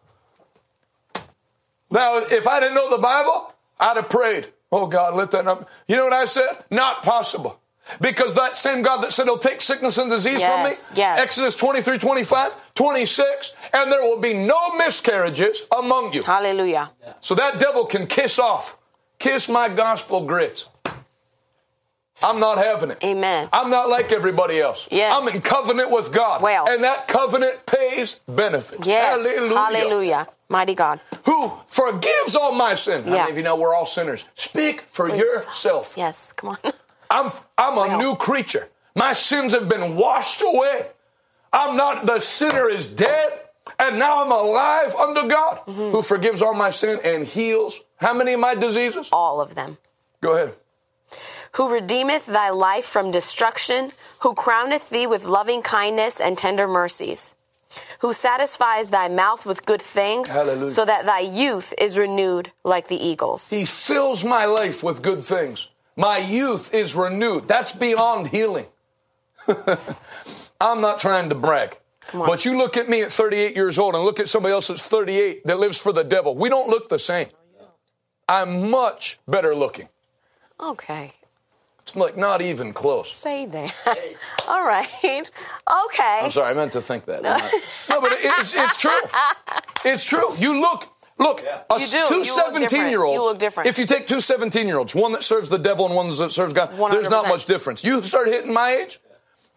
Now, 1.91 2.17
if 2.17 2.47
I 2.47 2.59
didn't 2.59 2.75
know 2.75 2.89
the 2.89 3.01
Bible, 3.01 3.53
I'd 3.79 3.97
have 3.97 4.09
prayed. 4.09 4.49
Oh 4.71 4.85
God, 4.85 5.15
let 5.15 5.31
that 5.31 5.45
not. 5.45 5.67
You 5.87 5.95
know 5.95 6.03
what 6.03 6.13
I 6.13 6.25
said? 6.25 6.63
Not 6.69 7.01
possible. 7.01 7.58
Because 7.99 8.35
that 8.35 8.55
same 8.57 8.81
God 8.81 9.01
that 9.01 9.11
said 9.13 9.25
he'll 9.25 9.37
take 9.37 9.61
sickness 9.61 9.97
and 9.97 10.09
disease 10.09 10.41
from 10.43 10.63
me, 10.63 10.69
Yes, 10.69 10.91
yes. 10.95 11.19
Exodus 11.19 11.55
23, 11.55 11.97
25, 11.97 12.73
26, 12.75 13.55
and 13.73 13.91
there 13.91 14.01
will 14.01 14.19
be 14.19 14.33
no 14.33 14.71
miscarriages 14.77 15.63
among 15.77 16.13
you. 16.13 16.21
Hallelujah. 16.23 16.91
So 17.19 17.35
that 17.35 17.59
devil 17.59 17.85
can 17.85 18.05
kiss 18.07 18.37
off. 18.39 18.77
Kiss 19.17 19.49
my 19.49 19.69
gospel 19.69 20.25
grits. 20.25 20.67
I'm 22.21 22.39
not 22.39 22.57
having 22.57 22.91
it. 22.91 23.03
Amen. 23.03 23.47
I'm 23.53 23.69
not 23.69 23.87
like 23.89 24.11
everybody 24.11 24.59
else. 24.59 24.87
Yes. 24.91 25.13
I'm 25.15 25.27
in 25.33 25.41
covenant 25.41 25.89
with 25.89 26.11
God. 26.11 26.41
Well. 26.41 26.67
And 26.69 26.83
that 26.83 27.07
covenant 27.07 27.65
pays 27.65 28.19
benefits. 28.27 28.85
Yes. 28.85 29.25
Hallelujah. 29.25 29.55
Hallelujah. 29.57 30.27
Mighty 30.49 30.75
God. 30.75 30.99
Who 31.25 31.51
forgives 31.67 32.35
all 32.35 32.51
my 32.51 32.73
sin. 32.73 33.03
How 33.05 33.09
Yeah. 33.09 33.17
many 33.21 33.31
of 33.31 33.37
you 33.37 33.43
know 33.43 33.55
we're 33.55 33.73
all 33.73 33.85
sinners? 33.85 34.25
Speak 34.35 34.81
for 34.81 35.13
yourself. 35.15 35.93
Yes. 35.95 36.33
Come 36.35 36.49
on. 36.49 36.57
I'm, 37.09 37.31
I'm 37.57 37.77
a 37.77 37.97
new 37.97 38.15
creature. 38.15 38.69
My 38.95 39.13
sins 39.13 39.53
have 39.53 39.67
been 39.69 39.95
washed 39.95 40.41
away. 40.41 40.87
I'm 41.51 41.75
not, 41.75 42.05
the 42.05 42.19
sinner 42.19 42.69
is 42.69 42.87
dead, 42.87 43.39
and 43.79 43.97
now 43.97 44.23
I'm 44.23 44.31
alive 44.31 44.93
unto 44.95 45.27
God, 45.27 45.61
Mm-hmm. 45.67 45.89
who 45.91 46.01
forgives 46.01 46.41
all 46.41 46.53
my 46.53 46.69
sin 46.69 46.99
and 47.03 47.25
heals 47.25 47.79
how 47.97 48.13
many 48.13 48.33
of 48.33 48.39
my 48.39 48.55
diseases? 48.55 49.09
All 49.11 49.41
of 49.41 49.55
them. 49.55 49.77
Go 50.21 50.33
ahead. 50.35 50.53
Who 51.53 51.69
redeemeth 51.69 52.27
thy 52.27 52.51
life 52.51 52.85
from 52.85 53.09
destruction, 53.11 53.91
who 54.19 54.35
crowneth 54.35 54.89
thee 54.89 55.07
with 55.07 55.23
loving 55.25 55.61
kindness 55.63 56.21
and 56.21 56.37
tender 56.37 56.67
mercies, 56.67 57.33
who 57.99 58.13
satisfies 58.13 58.89
thy 58.89 59.07
mouth 59.07 59.45
with 59.45 59.65
good 59.65 59.81
things, 59.81 60.29
Hallelujah. 60.29 60.69
so 60.69 60.85
that 60.85 61.05
thy 61.05 61.21
youth 61.21 61.73
is 61.79 61.97
renewed 61.97 62.51
like 62.63 62.87
the 62.87 62.95
eagles. 63.03 63.49
He 63.49 63.65
fills 63.65 64.23
my 64.23 64.45
life 64.45 64.83
with 64.83 65.01
good 65.01 65.25
things. 65.25 65.67
My 65.95 66.17
youth 66.17 66.73
is 66.73 66.95
renewed. 66.95 67.47
That's 67.47 67.71
beyond 67.73 68.27
healing. 68.27 68.67
I'm 70.61 70.81
not 70.81 70.99
trying 70.99 71.29
to 71.29 71.35
brag. 71.35 71.79
But 72.13 72.43
you 72.45 72.57
look 72.57 72.75
at 72.77 72.89
me 72.89 73.01
at 73.03 73.11
38 73.11 73.55
years 73.55 73.77
old 73.77 73.95
and 73.95 74.03
look 74.03 74.19
at 74.19 74.27
somebody 74.27 74.53
else 74.53 74.67
that's 74.67 74.81
38 74.87 75.45
that 75.45 75.59
lives 75.59 75.79
for 75.79 75.91
the 75.93 76.03
devil. 76.03 76.35
We 76.35 76.49
don't 76.49 76.69
look 76.69 76.89
the 76.89 76.99
same. 76.99 77.27
I'm 78.27 78.69
much 78.71 79.19
better 79.27 79.53
looking. 79.55 79.89
Okay. 80.59 81.13
It's 81.83 81.95
like 81.95 82.17
not 82.17 82.41
even 82.41 82.73
close. 82.73 83.11
Say 83.11 83.45
that. 83.47 83.73
All 84.47 84.63
right. 84.65 84.87
Okay. 85.03 86.19
I'm 86.23 86.31
sorry, 86.31 86.51
I 86.51 86.53
meant 86.53 86.71
to 86.73 86.81
think 86.81 87.05
that. 87.05 87.25
I'm 87.25 87.41
no, 87.89 88.01
but 88.01 88.11
it- 88.11 88.19
it's, 88.21 88.53
it's 88.55 88.77
true. 88.77 88.91
It's 89.85 90.03
true. 90.03 90.35
You 90.37 90.59
look, 90.59 90.89
look, 91.19 91.41
a 91.41 91.79
You 91.79 91.85
do. 91.85 91.97
You 91.97 92.07
two 92.07 92.15
look 92.17 92.25
17 92.25 92.61
different. 92.69 92.89
year 92.89 93.03
olds. 93.03 93.15
You 93.15 93.23
look 93.23 93.39
different. 93.39 93.69
If 93.69 93.77
you 93.77 93.85
take 93.85 94.07
two 94.07 94.19
17 94.19 94.65
year 94.67 94.77
olds, 94.77 94.95
one 94.95 95.11
that 95.11 95.23
serves 95.23 95.49
the 95.49 95.57
devil 95.59 95.85
and 95.85 95.95
one 95.95 96.09
that 96.09 96.31
serves 96.31 96.53
God, 96.53 96.71
there's 96.91 97.09
not 97.09 97.27
much 97.27 97.45
difference. 97.45 97.83
You 97.83 98.01
start 98.03 98.27
hitting 98.27 98.53
my 98.53 98.71
age, 98.71 98.99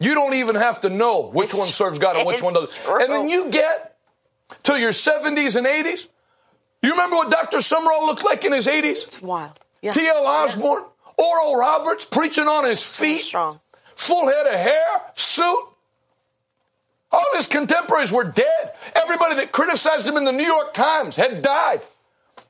you 0.01 0.15
don't 0.15 0.35
even 0.35 0.57
have 0.57 0.81
to 0.83 0.91
know 0.91 1.31
which 1.31 1.51
It's 1.51 1.59
one 1.59 1.69
serves 1.69 1.99
God 1.99 2.17
and 2.17 2.27
which 2.27 2.43
one 2.43 2.55
doesn't. 2.55 2.73
true. 2.75 3.01
And 3.03 3.13
then 3.13 3.29
you 3.29 3.49
get 3.51 3.97
to 4.65 4.79
your 4.79 4.91
70s 4.93 5.57
and 5.57 5.67
80s. 5.67 6.09
You 6.83 6.91
remember 6.91 7.17
what 7.17 7.31
Dr. 7.31 7.59
Sumrall 7.59 8.07
looked 8.07 8.25
like 8.25 8.45
in 8.45 8.53
his 8.53 8.67
80s? 8.67 9.23
Wild. 9.23 9.53
Yeah. 9.83 9.93
T.L. 9.93 10.27
Osborn, 10.27 10.83
Oral 11.17 11.57
Roberts 11.57 12.05
preaching 12.05 12.49
on 12.49 12.65
his 12.65 12.85
feet 12.85 13.21
Strong. 13.23 13.61
full 13.95 14.27
head 14.29 14.47
of 14.49 14.55
hair, 14.55 14.85
suit. 15.15 15.69
All 17.13 17.25
his 17.35 17.47
contemporaries 17.47 18.11
were 18.11 18.25
dead. 18.25 18.73
Everybody 18.95 19.35
that 19.37 19.53
criticized 19.53 20.07
him 20.07 20.17
in 20.17 20.25
the 20.25 20.33
New 20.33 20.45
York 20.47 20.73
Times 20.73 21.17
had 21.17 21.43
died. 21.43 21.83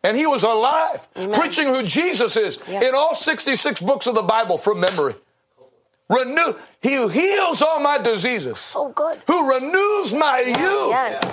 And 0.05 0.17
he 0.17 0.27
was 0.27 0.43
alive, 0.43 1.07
Amen. 1.17 1.33
preaching 1.39 1.69
who 1.69 1.83
Jesus 1.83 2.37
is 2.37 2.59
Yeah. 2.69 2.81
in 2.83 2.95
all 2.95 3.15
66 3.15 3.81
books 3.81 4.07
of 4.07 4.15
the 4.15 4.23
Bible 4.23 4.59
from 4.59 4.81
memory. 4.81 5.15
Renew, 6.09 6.55
he 6.81 6.95
who 6.95 7.09
heals 7.09 7.63
all 7.63 7.79
my 7.81 7.99
diseases, 7.99 8.59
So 8.59 8.89
good. 8.89 9.23
who 9.27 9.49
renews 9.51 10.13
my 10.13 10.41
youth. 10.41 10.59
Yes. 10.91 11.25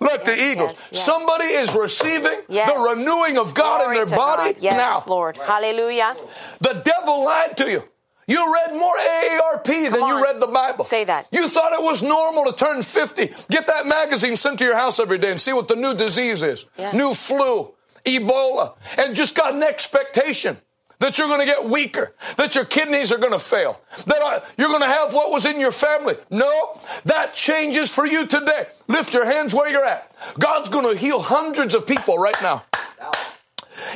Look, 0.00 0.24
the 0.24 0.32
Eagles. 0.50 0.70
yes, 0.72 0.88
yes. 0.92 1.04
Somebody 1.04 1.44
is 1.44 1.74
receiving 1.74 2.40
Yes. 2.48 2.70
the 2.70 2.78
renewing 2.78 3.36
of 3.36 3.52
God 3.52 3.80
Glory 3.82 3.98
in 3.98 4.06
their 4.06 4.16
body 4.16 4.54
God. 4.54 4.62
Yes, 4.62 4.76
now. 4.76 5.02
Lord. 5.06 5.36
Hallelujah. 5.36 6.16
The 6.60 6.74
devil 6.74 7.22
lied 7.24 7.56
to 7.58 7.70
you. 7.70 7.84
You 8.28 8.52
read 8.52 8.76
more 8.76 8.94
AARP 8.94 9.64
than 9.64 10.00
Come 10.00 10.08
you 10.08 10.22
read 10.22 10.38
the 10.38 10.46
Bible. 10.46 10.84
Say 10.84 11.04
that. 11.04 11.26
You 11.32 11.48
thought 11.48 11.72
it 11.72 11.82
was 11.82 12.02
normal 12.02 12.44
to 12.44 12.52
turn 12.52 12.82
50, 12.82 13.32
get 13.50 13.66
that 13.66 13.86
magazine 13.86 14.36
sent 14.36 14.58
to 14.58 14.66
your 14.66 14.76
house 14.76 15.00
every 15.00 15.16
day 15.16 15.30
and 15.30 15.40
see 15.40 15.54
what 15.54 15.66
the 15.66 15.76
new 15.76 15.94
disease 15.94 16.42
is. 16.42 16.66
Yeah. 16.78 16.92
New 16.92 17.14
flu, 17.14 17.72
Ebola, 18.04 18.74
and 18.98 19.16
just 19.16 19.34
got 19.34 19.54
an 19.54 19.62
expectation 19.62 20.58
that 20.98 21.16
you're 21.16 21.28
going 21.28 21.40
to 21.40 21.46
get 21.46 21.64
weaker, 21.64 22.12
that 22.36 22.54
your 22.54 22.64
kidneys 22.64 23.12
are 23.12 23.18
going 23.18 23.32
to 23.32 23.38
fail, 23.38 23.80
that 24.06 24.20
uh, 24.20 24.40
you're 24.58 24.68
going 24.68 24.82
to 24.82 24.86
have 24.86 25.14
what 25.14 25.30
was 25.30 25.46
in 25.46 25.58
your 25.60 25.70
family. 25.70 26.16
No, 26.28 26.78
that 27.04 27.32
changes 27.32 27.90
for 27.90 28.06
you 28.06 28.26
today. 28.26 28.66
Lift 28.88 29.14
your 29.14 29.24
hands 29.24 29.54
where 29.54 29.70
you're 29.70 29.84
at. 29.84 30.12
God's 30.38 30.68
going 30.68 30.84
to 30.84 31.00
heal 31.00 31.20
hundreds 31.20 31.74
of 31.74 31.86
people 31.86 32.18
right 32.18 32.36
now. 32.42 32.64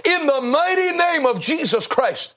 In 0.04 0.26
the 0.26 0.40
mighty 0.40 0.96
name 0.96 1.26
of 1.26 1.40
Jesus 1.40 1.86
Christ, 1.86 2.36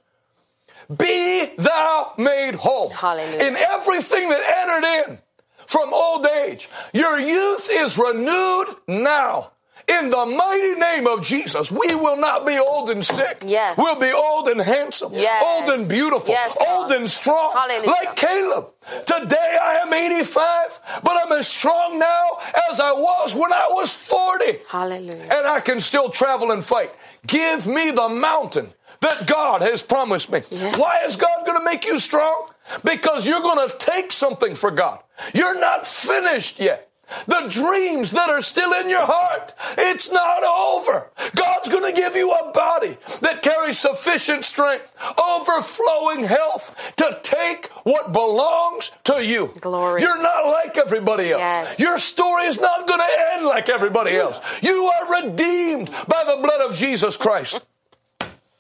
be 0.96 1.46
thou 1.58 2.14
made 2.18 2.56
whole. 2.56 2.90
Hallelujah. 2.90 3.44
In 3.48 3.56
everything 3.58 4.30
that 4.30 4.42
entered 4.58 5.12
in 5.12 5.20
from 5.66 5.94
old 5.94 6.26
age, 6.28 6.70
your 6.94 7.20
youth 7.20 7.68
is 7.72 7.98
renewed 7.98 8.68
now. 8.88 9.52
In 9.88 10.10
the 10.10 10.26
mighty 10.26 10.74
name 10.80 11.06
of 11.06 11.22
Jesus, 11.22 11.72
we 11.72 11.94
will 11.94 12.16
not 12.18 12.44
be 12.44 12.58
old 12.58 12.90
and 12.90 13.06
sick. 13.06 13.44
Yes. 13.46 13.78
We'll 13.78 14.00
be 14.00 14.12
old 14.12 14.48
and 14.48 14.60
handsome, 14.60 15.14
Yes. 15.14 15.44
old 15.46 15.70
and 15.80 15.88
beautiful, 15.88 16.30
Yes, 16.34 16.58
old 16.68 16.92
and 16.92 17.08
strong, 17.10 17.54
Hallelujah. 17.54 17.90
like 17.92 18.16
Caleb. 18.16 18.70
Today 19.06 19.58
I 19.62 19.76
am 19.84 19.94
85, 19.94 20.80
but 21.04 21.18
I'm 21.24 21.32
as 21.34 21.48
strong 21.48 22.00
now 22.00 22.40
as 22.72 22.80
I 22.80 22.94
was 22.94 23.36
when 23.36 23.54
I 23.54 23.68
was 23.72 23.96
40 23.96 24.60
Hallelujah. 24.70 25.28
and 25.32 25.46
I 25.48 25.60
can 25.60 25.80
still 25.80 26.10
travel 26.10 26.52
and 26.52 26.64
fight. 26.66 26.92
Give 27.28 27.68
me 27.68 27.92
the 27.92 28.10
mountain 28.10 28.74
that 29.06 29.28
God 29.28 29.62
has 29.62 29.84
promised 29.84 30.32
me. 30.32 30.42
Yeah. 30.50 30.76
Why 30.78 31.04
is 31.06 31.16
God 31.16 31.46
going 31.46 31.60
to 31.60 31.64
make 31.64 31.86
you 31.86 32.00
strong? 32.00 32.50
Because 32.84 33.28
you're 33.28 33.42
going 33.42 33.70
to 33.70 33.78
take 33.78 34.12
something 34.12 34.56
for 34.56 34.72
God. 34.72 35.00
You're 35.34 35.60
not 35.60 35.86
finished 35.86 36.60
yet. 36.60 36.90
The 37.28 37.48
dreams 37.50 38.12
that 38.12 38.32
are 38.32 38.42
still 38.42 38.74
in 38.74 38.90
your 38.90 39.06
heart, 39.06 39.54
it's 39.78 40.12
not 40.12 40.44
over. 40.44 41.12
God's 41.36 41.70
going 41.70 41.94
to 41.94 42.02
give 42.02 42.16
you 42.16 42.32
a 42.32 42.52
body 42.52 42.98
that 43.22 43.44
carries 43.44 43.78
sufficient 43.78 44.44
strength, 44.44 44.96
overflowing 45.22 46.24
health 46.24 46.94
to 46.98 47.20
take 47.22 47.68
what 47.84 48.12
belongs 48.12 48.92
to 49.04 49.24
you. 49.24 49.54
Glory. 49.62 50.02
You're 50.02 50.22
not 50.22 50.48
like 50.48 50.80
everybody 50.80 51.32
else. 51.32 51.42
Yes. 51.42 51.80
Your 51.80 52.00
story 52.00 52.46
is 52.46 52.60
not 52.60 52.88
going 52.88 53.00
to 53.00 53.34
end 53.34 53.46
like 53.46 53.70
everybody 53.70 54.18
else. 54.18 54.42
You 54.64 54.86
are 54.86 55.22
redeemed 55.22 55.92
by 56.08 56.24
the 56.24 56.42
blood 56.42 56.62
of 56.62 56.76
Jesus 56.76 57.18
Christ. 57.18 57.64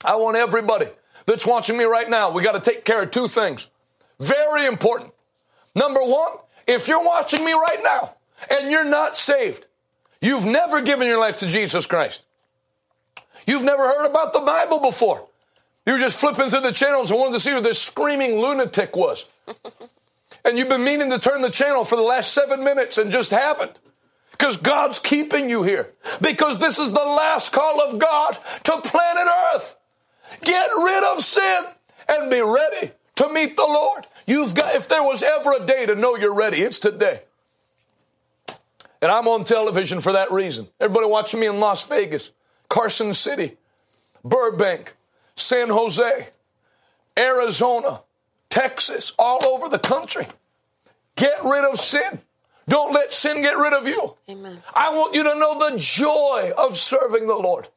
I 0.05 0.15
want 0.15 0.37
everybody 0.37 0.87
that's 1.25 1.45
watching 1.45 1.77
me 1.77 1.83
right 1.83 2.09
now, 2.09 2.31
we 2.31 2.43
got 2.43 2.61
to 2.61 2.71
take 2.71 2.85
care 2.85 3.03
of 3.03 3.11
two 3.11 3.27
things. 3.27 3.67
Very 4.19 4.65
important. 4.65 5.11
Number 5.75 6.01
one, 6.01 6.31
if 6.67 6.87
you're 6.87 7.03
watching 7.03 7.43
me 7.43 7.53
right 7.53 7.79
now 7.83 8.15
and 8.49 8.71
you're 8.71 8.85
not 8.85 9.17
saved, 9.17 9.65
you've 10.21 10.45
never 10.45 10.81
given 10.81 11.07
your 11.07 11.19
life 11.19 11.37
to 11.37 11.47
Jesus 11.47 11.85
Christ. 11.85 12.23
You've 13.47 13.63
never 13.63 13.83
heard 13.83 14.05
about 14.05 14.33
the 14.33 14.39
Bible 14.39 14.79
before. 14.79 15.27
You 15.85 15.93
were 15.93 15.99
just 15.99 16.19
flipping 16.19 16.49
through 16.49 16.61
the 16.61 16.71
channels 16.71 17.11
and 17.11 17.19
wanted 17.19 17.33
to 17.33 17.39
see 17.39 17.51
who 17.51 17.61
this 17.61 17.81
screaming 17.81 18.39
lunatic 18.39 18.95
was. 18.95 19.27
and 20.45 20.57
you've 20.57 20.69
been 20.69 20.83
meaning 20.83 21.11
to 21.11 21.19
turn 21.19 21.41
the 21.41 21.51
channel 21.51 21.85
for 21.85 21.95
the 21.95 22.01
last 22.01 22.33
seven 22.33 22.63
minutes 22.63 22.97
and 22.97 23.11
just 23.11 23.31
haven't. 23.31 23.79
Because 24.31 24.57
God's 24.57 24.99
keeping 24.99 25.49
you 25.49 25.63
here. 25.63 25.93
Because 26.19 26.59
this 26.59 26.79
is 26.79 26.91
the 26.91 26.95
last 26.95 27.53
call 27.53 27.81
of 27.81 27.99
God 27.99 28.37
to 28.63 28.81
planet 28.81 29.27
Earth. 29.53 29.75
Of 31.15 31.21
sin 31.21 31.65
and 32.09 32.29
be 32.29 32.41
ready 32.41 32.91
to 33.15 33.29
meet 33.29 33.55
the 33.55 33.65
Lord. 33.65 34.05
You've 34.27 34.53
got, 34.53 34.75
if 34.75 34.87
there 34.89 35.03
was 35.03 35.23
ever 35.23 35.53
a 35.53 35.65
day 35.65 35.85
to 35.85 35.95
know 35.95 36.17
you're 36.17 36.33
ready, 36.33 36.57
it's 36.57 36.79
today. 36.79 37.21
And 39.01 39.11
I'm 39.11 39.27
on 39.27 39.45
television 39.45 40.01
for 40.01 40.11
that 40.11 40.31
reason. 40.31 40.67
Everybody 40.79 41.07
watching 41.07 41.39
me 41.39 41.47
in 41.47 41.59
Las 41.59 41.85
Vegas, 41.85 42.31
Carson 42.69 43.13
City, 43.13 43.55
Burbank, 44.23 44.95
San 45.35 45.69
Jose, 45.69 46.27
Arizona, 47.17 48.01
Texas, 48.49 49.13
all 49.17 49.45
over 49.45 49.69
the 49.69 49.79
country. 49.79 50.27
Get 51.15 51.43
rid 51.43 51.63
of 51.63 51.79
sin. 51.79 52.21
Don't 52.67 52.93
let 52.93 53.13
sin 53.13 53.41
get 53.41 53.57
rid 53.57 53.73
of 53.73 53.87
you. 53.87 54.15
Amen. 54.29 54.61
I 54.75 54.93
want 54.93 55.15
you 55.15 55.23
to 55.23 55.35
know 55.35 55.69
the 55.69 55.77
joy 55.77 56.51
of 56.57 56.75
serving 56.75 57.27
the 57.27 57.35
Lord. 57.35 57.69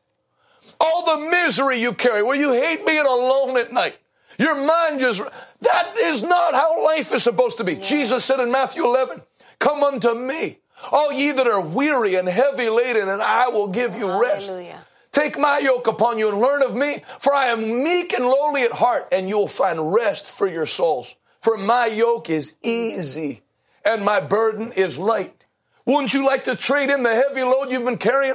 All 0.80 1.04
the 1.04 1.28
misery 1.28 1.80
you 1.80 1.92
carry, 1.92 2.22
where 2.22 2.38
you 2.38 2.52
hate 2.52 2.86
being 2.86 3.06
alone 3.06 3.56
at 3.56 3.72
night. 3.72 3.98
Your 4.38 4.54
mind 4.54 5.00
just, 5.00 5.22
that 5.62 5.94
is 5.98 6.22
not 6.22 6.54
how 6.54 6.84
life 6.84 7.12
is 7.12 7.24
supposed 7.24 7.58
to 7.58 7.64
be. 7.64 7.74
Jesus 7.74 8.24
said 8.24 8.40
in 8.40 8.52
Matthew 8.52 8.84
11, 8.84 9.22
Come 9.58 9.82
unto 9.82 10.14
me, 10.14 10.58
all 10.92 11.12
ye 11.12 11.32
that 11.32 11.46
are 11.46 11.60
weary 11.60 12.14
and 12.14 12.28
heavy 12.28 12.68
laden, 12.68 13.08
and 13.08 13.20
I 13.20 13.48
will 13.48 13.68
give 13.68 13.96
you 13.96 14.06
rest. 14.20 14.46
Hallelujah. 14.46 14.84
Take 15.10 15.38
my 15.38 15.58
yoke 15.58 15.88
upon 15.88 16.18
you 16.18 16.28
and 16.28 16.40
learn 16.40 16.62
of 16.62 16.76
me, 16.76 17.02
for 17.18 17.34
I 17.34 17.46
am 17.46 17.82
meek 17.82 18.12
and 18.12 18.24
lowly 18.24 18.62
at 18.62 18.72
heart, 18.72 19.08
and 19.10 19.28
you'll 19.28 19.48
find 19.48 19.92
rest 19.92 20.26
for 20.26 20.46
your 20.46 20.66
souls. 20.66 21.16
For 21.40 21.56
my 21.56 21.86
yoke 21.86 22.30
is 22.30 22.54
easy 22.62 23.42
and 23.84 24.04
my 24.04 24.20
burden 24.20 24.72
is 24.72 24.98
light. 24.98 25.46
Wouldn't 25.86 26.12
you 26.12 26.26
like 26.26 26.44
to 26.44 26.56
trade 26.56 26.90
in 26.90 27.02
the 27.02 27.14
heavy 27.14 27.42
load 27.42 27.70
you've 27.70 27.84
been 27.84 27.96
carrying 27.96 28.34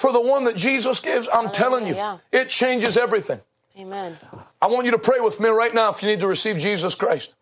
for 0.00 0.12
the 0.12 0.20
one 0.20 0.44
that 0.44 0.56
Jesus 0.56 0.98
gives? 0.98 1.28
I'm 1.28 1.48
oh, 1.48 1.52
telling 1.52 1.86
you, 1.86 1.94
yeah. 1.94 2.18
it 2.32 2.48
changes 2.48 2.96
everything. 2.96 3.40
Amen. 3.78 4.16
I 4.60 4.66
want 4.66 4.86
you 4.86 4.92
to 4.92 4.98
pray 4.98 5.20
with 5.20 5.38
me 5.40 5.50
right 5.50 5.74
now 5.74 5.90
if 5.90 6.02
you 6.02 6.08
need 6.08 6.20
to 6.20 6.26
receive 6.26 6.56
Jesus 6.56 6.94
Christ. 6.94 7.34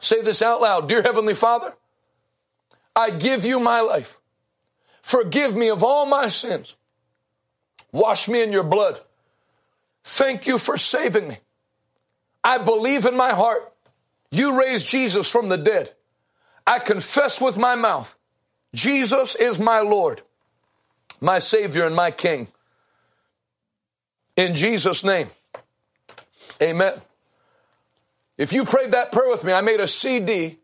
Say 0.00 0.20
this 0.20 0.42
out 0.42 0.60
loud 0.60 0.88
Dear 0.88 1.02
Heavenly 1.02 1.34
Father, 1.34 1.74
I 2.96 3.10
give 3.10 3.44
you 3.44 3.60
my 3.60 3.80
life. 3.80 4.18
Forgive 5.00 5.56
me 5.56 5.70
of 5.70 5.84
all 5.84 6.06
my 6.06 6.26
sins. 6.26 6.76
Wash 7.92 8.28
me 8.28 8.42
in 8.42 8.52
your 8.52 8.64
blood. 8.64 9.00
Thank 10.02 10.46
you 10.46 10.58
for 10.58 10.76
saving 10.76 11.28
me. 11.28 11.38
I 12.42 12.58
believe 12.58 13.06
in 13.06 13.16
my 13.16 13.32
heart 13.32 13.72
you 14.32 14.58
raised 14.58 14.88
Jesus 14.88 15.30
from 15.30 15.48
the 15.48 15.58
dead. 15.58 15.92
I 16.66 16.80
confess 16.80 17.40
with 17.40 17.58
my 17.58 17.76
mouth 17.76 18.16
Jesus 18.74 19.34
is 19.34 19.58
my 19.58 19.80
Lord, 19.80 20.22
my 21.20 21.38
Savior, 21.38 21.86
and 21.86 21.94
my 21.94 22.10
King. 22.10 22.48
In 24.36 24.54
Jesus' 24.54 25.04
name, 25.04 25.28
amen. 26.62 26.94
If 28.38 28.52
you 28.52 28.64
prayed 28.64 28.92
that 28.92 29.12
prayer 29.12 29.28
with 29.28 29.44
me, 29.44 29.52
I 29.52 29.60
made 29.60 29.80
a 29.80 29.88
CD 29.88 30.58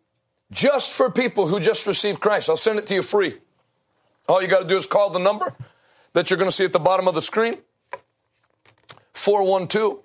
just 0.51 0.95
for 0.95 1.11
people 1.11 1.47
who 1.47 1.61
just 1.61 1.87
received 1.87 2.21
Christ. 2.21 2.49
I'll 2.49 2.57
send 2.57 2.79
it 2.79 2.87
to 2.87 2.95
you 2.95 3.03
free. 3.03 3.35
All 4.29 4.41
you 4.41 4.49
got 4.49 4.61
to 4.61 4.67
do 4.67 4.77
is 4.77 4.87
call 4.87 5.11
the 5.11 5.19
number 5.19 5.55
that 6.15 6.31
you're 6.31 6.39
going 6.39 6.49
to 6.49 6.57
see 6.57 6.65
at 6.65 6.73
the 6.73 6.79
bottom 6.79 7.07
of 7.07 7.15
the 7.15 7.23
screen 7.23 7.55
412 9.13 10.03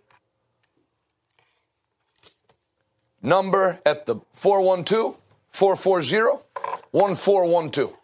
number 3.21 3.79
at 3.85 4.05
the 4.05 4.17
412 4.33 5.17
440 5.51 6.43
1412. 6.91 8.00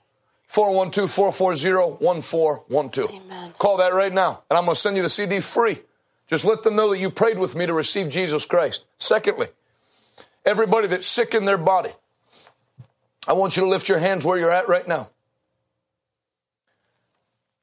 412 0.47 1.11
440 1.11 2.03
1412. 2.03 3.57
Call 3.57 3.77
that 3.77 3.93
right 3.93 4.13
now, 4.13 4.43
and 4.49 4.57
I'm 4.57 4.65
going 4.65 4.75
to 4.75 4.79
send 4.79 4.95
you 4.95 5.03
the 5.03 5.09
CD 5.09 5.39
free. 5.39 5.79
Just 6.27 6.45
let 6.45 6.63
them 6.63 6.75
know 6.75 6.89
that 6.89 6.99
you 6.99 7.09
prayed 7.09 7.39
with 7.39 7.55
me 7.55 7.65
to 7.65 7.73
receive 7.73 8.09
Jesus 8.09 8.45
Christ. 8.45 8.85
Secondly, 8.97 9.47
everybody 10.45 10.87
that's 10.87 11.07
sick 11.07 11.33
in 11.33 11.45
their 11.45 11.57
body, 11.57 11.91
I 13.27 13.33
want 13.33 13.55
you 13.55 13.63
to 13.63 13.69
lift 13.69 13.89
your 13.89 13.99
hands 13.99 14.25
where 14.25 14.37
you're 14.37 14.51
at 14.51 14.67
right 14.67 14.87
now. 14.87 15.09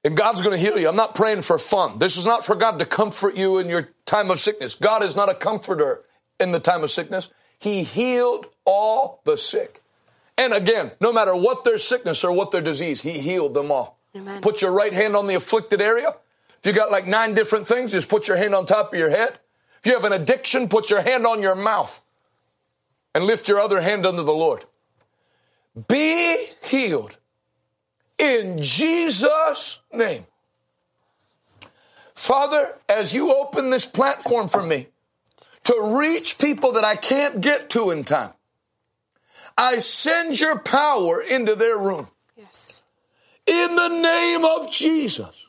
And 0.05 0.15
God's 0.15 0.43
going 0.43 0.55
to 0.55 0.63
heal 0.63 0.79
you. 0.79 0.87
I'm 0.87 0.97
not 0.97 1.15
praying 1.15 1.41
for 1.41 1.59
fun. 1.59 1.99
This 1.99 2.19
is 2.19 2.27
not 2.27 2.45
for 2.45 2.55
God 2.55 2.79
to 2.79 2.85
comfort 2.85 3.37
you 3.37 3.59
in 3.59 3.71
your 3.71 3.89
time 4.05 4.31
of 4.31 4.39
sickness. 4.39 4.75
God 4.75 5.03
is 5.03 5.17
not 5.17 5.31
a 5.31 5.35
comforter 5.35 6.03
in 6.39 6.53
the 6.53 6.61
time 6.61 6.83
of 6.85 6.91
sickness. 6.91 7.31
He 7.59 7.83
healed 7.85 8.47
all 8.67 9.23
the 9.25 9.39
sick. 9.39 9.83
And 10.37 10.53
again, 10.53 10.93
no 11.01 11.13
matter 11.13 11.35
what 11.35 11.65
their 11.65 11.79
sickness 11.79 12.25
or 12.25 12.33
what 12.33 12.51
their 12.51 12.61
disease, 12.61 13.03
He 13.03 13.19
healed 13.21 13.55
them 13.55 13.71
all. 13.71 13.99
Amen. 14.17 14.41
Put 14.41 14.63
your 14.63 14.73
right 14.73 14.93
hand 14.93 15.17
on 15.17 15.27
the 15.27 15.35
afflicted 15.35 15.81
area. 15.81 16.15
If 16.59 16.67
you 16.67 16.73
got 16.73 16.91
like 16.91 17.07
nine 17.07 17.35
different 17.35 17.67
things, 17.67 17.93
just 17.93 18.09
put 18.09 18.27
your 18.27 18.37
hand 18.37 18.55
on 18.55 18.67
top 18.67 18.93
of 18.93 18.99
your 18.99 19.11
head. 19.11 19.39
If 19.81 19.87
you 19.87 19.93
have 19.93 20.05
an 20.05 20.13
addiction, 20.13 20.69
put 20.69 20.89
your 20.91 21.03
hand 21.03 21.27
on 21.27 21.43
your 21.43 21.55
mouth 21.55 22.01
and 23.15 23.25
lift 23.25 23.49
your 23.49 23.61
other 23.61 23.81
hand 23.81 24.07
unto 24.07 24.23
the 24.23 24.33
Lord. 24.33 24.65
Be 25.89 26.47
healed 26.63 27.19
in 28.19 28.59
Jesus' 28.61 29.81
name. 29.93 30.25
Father, 32.15 32.79
as 32.89 33.13
you 33.13 33.35
open 33.35 33.71
this 33.71 33.87
platform 33.87 34.49
for 34.49 34.63
me 34.63 34.89
to 35.65 35.97
reach 35.99 36.39
people 36.39 36.73
that 36.73 36.85
I 36.85 36.97
can't 36.97 37.41
get 37.41 37.71
to 37.71 37.91
in 37.91 38.05
time, 38.05 38.31
I 39.57 39.79
send 39.79 40.41
your 40.41 40.59
power 40.59 41.21
into 41.21 41.55
their 41.55 41.79
room. 41.79 42.09
Yes. 42.37 42.83
In 43.47 43.77
the 43.77 43.89
name 43.89 44.45
of 44.45 44.71
Jesus, 44.71 45.47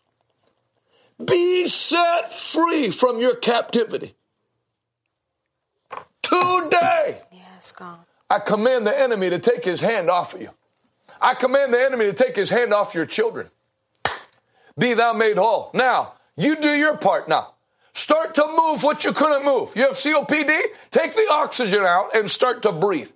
be 1.23 1.65
set 1.67 2.31
free 2.31 2.91
from 2.91 3.19
your 3.19 3.35
captivity. 3.35 4.15
Today, 6.21 7.21
Yes, 7.31 7.71
God. 7.71 7.99
I 8.29 8.39
command 8.39 8.85
the 8.87 8.99
enemy 8.99 9.29
to 9.29 9.39
take 9.39 9.63
his 9.63 9.79
hand 9.79 10.09
off 10.09 10.33
of 10.33 10.41
you. 10.41 10.49
I 11.21 11.35
command 11.35 11.73
the 11.73 11.81
enemy 11.81 12.05
to 12.05 12.13
take 12.13 12.35
his 12.35 12.49
hand 12.49 12.73
off 12.73 12.93
your 12.95 13.05
children. 13.05 13.47
Be 14.77 14.93
thou 14.93 15.13
made 15.13 15.37
whole. 15.37 15.71
Now, 15.73 16.13
you 16.35 16.55
do 16.55 16.71
your 16.73 16.97
part 16.97 17.29
now. 17.29 17.53
Start 17.93 18.35
to 18.35 18.45
move 18.47 18.83
what 18.83 19.05
you 19.05 19.13
couldn't 19.13 19.45
move. 19.45 19.71
You 19.75 19.83
have 19.83 19.93
COPD? 19.93 20.59
Take 20.91 21.13
the 21.13 21.27
oxygen 21.31 21.81
out 21.81 22.13
and 22.13 22.29
start 22.29 22.61
to 22.63 22.73
breathe. 22.73 23.11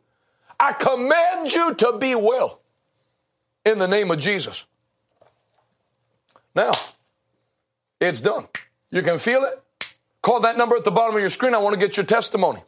I 0.60 0.74
command 0.74 1.54
you 1.54 1.74
to 1.76 1.98
be 1.98 2.16
well 2.16 2.60
in 3.66 3.78
the 3.78 3.88
name 3.88 4.12
of 4.12 4.20
Jesus. 4.20 4.66
Now, 6.54 6.72
it's 8.00 8.22
done. 8.22 8.48
You 8.92 9.02
can 9.02 9.20
feel 9.20 9.44
it. 9.44 9.64
Call 10.22 10.42
that 10.42 10.58
number 10.58 10.76
at 10.76 10.84
the 10.84 10.92
bottom 10.92 11.16
of 11.16 11.22
your 11.22 11.30
screen. 11.30 11.54
I 11.56 11.60
want 11.60 11.76
to 11.76 11.80
get 11.80 11.96
your 11.96 12.06
testimony. 12.06 12.60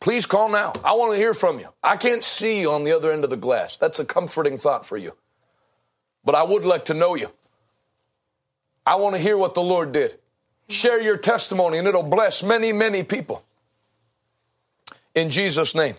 Please 0.00 0.26
call 0.26 0.48
now. 0.48 0.72
I 0.84 0.94
want 0.94 1.12
to 1.12 1.18
hear 1.18 1.34
from 1.34 1.58
you. 1.58 1.68
I 1.82 1.96
can't 1.96 2.24
see 2.24 2.60
you 2.60 2.72
on 2.72 2.84
the 2.84 2.92
other 2.92 3.12
end 3.12 3.24
of 3.24 3.30
the 3.30 3.36
glass. 3.36 3.76
That's 3.76 4.00
a 4.00 4.04
comforting 4.04 4.56
thought 4.56 4.86
for 4.86 4.96
you. 4.96 5.16
But 6.24 6.34
I 6.34 6.42
would 6.42 6.64
like 6.64 6.86
to 6.86 6.94
know 6.94 7.14
you. 7.14 7.30
I 8.84 8.96
want 8.96 9.14
to 9.14 9.20
hear 9.20 9.36
what 9.36 9.54
the 9.54 9.62
Lord 9.62 9.92
did. 9.92 10.18
Share 10.68 11.00
your 11.00 11.16
testimony, 11.16 11.78
and 11.78 11.86
it'll 11.86 12.02
bless 12.02 12.42
many, 12.42 12.72
many 12.72 13.04
people. 13.04 13.44
In 15.14 15.30
Jesus' 15.30 15.74
name. 15.74 15.94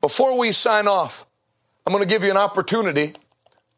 Before 0.00 0.38
we 0.38 0.52
sign 0.52 0.88
off, 0.88 1.26
I'm 1.86 1.92
going 1.92 2.02
to 2.02 2.08
give 2.08 2.22
you 2.22 2.30
an 2.30 2.36
opportunity 2.36 3.14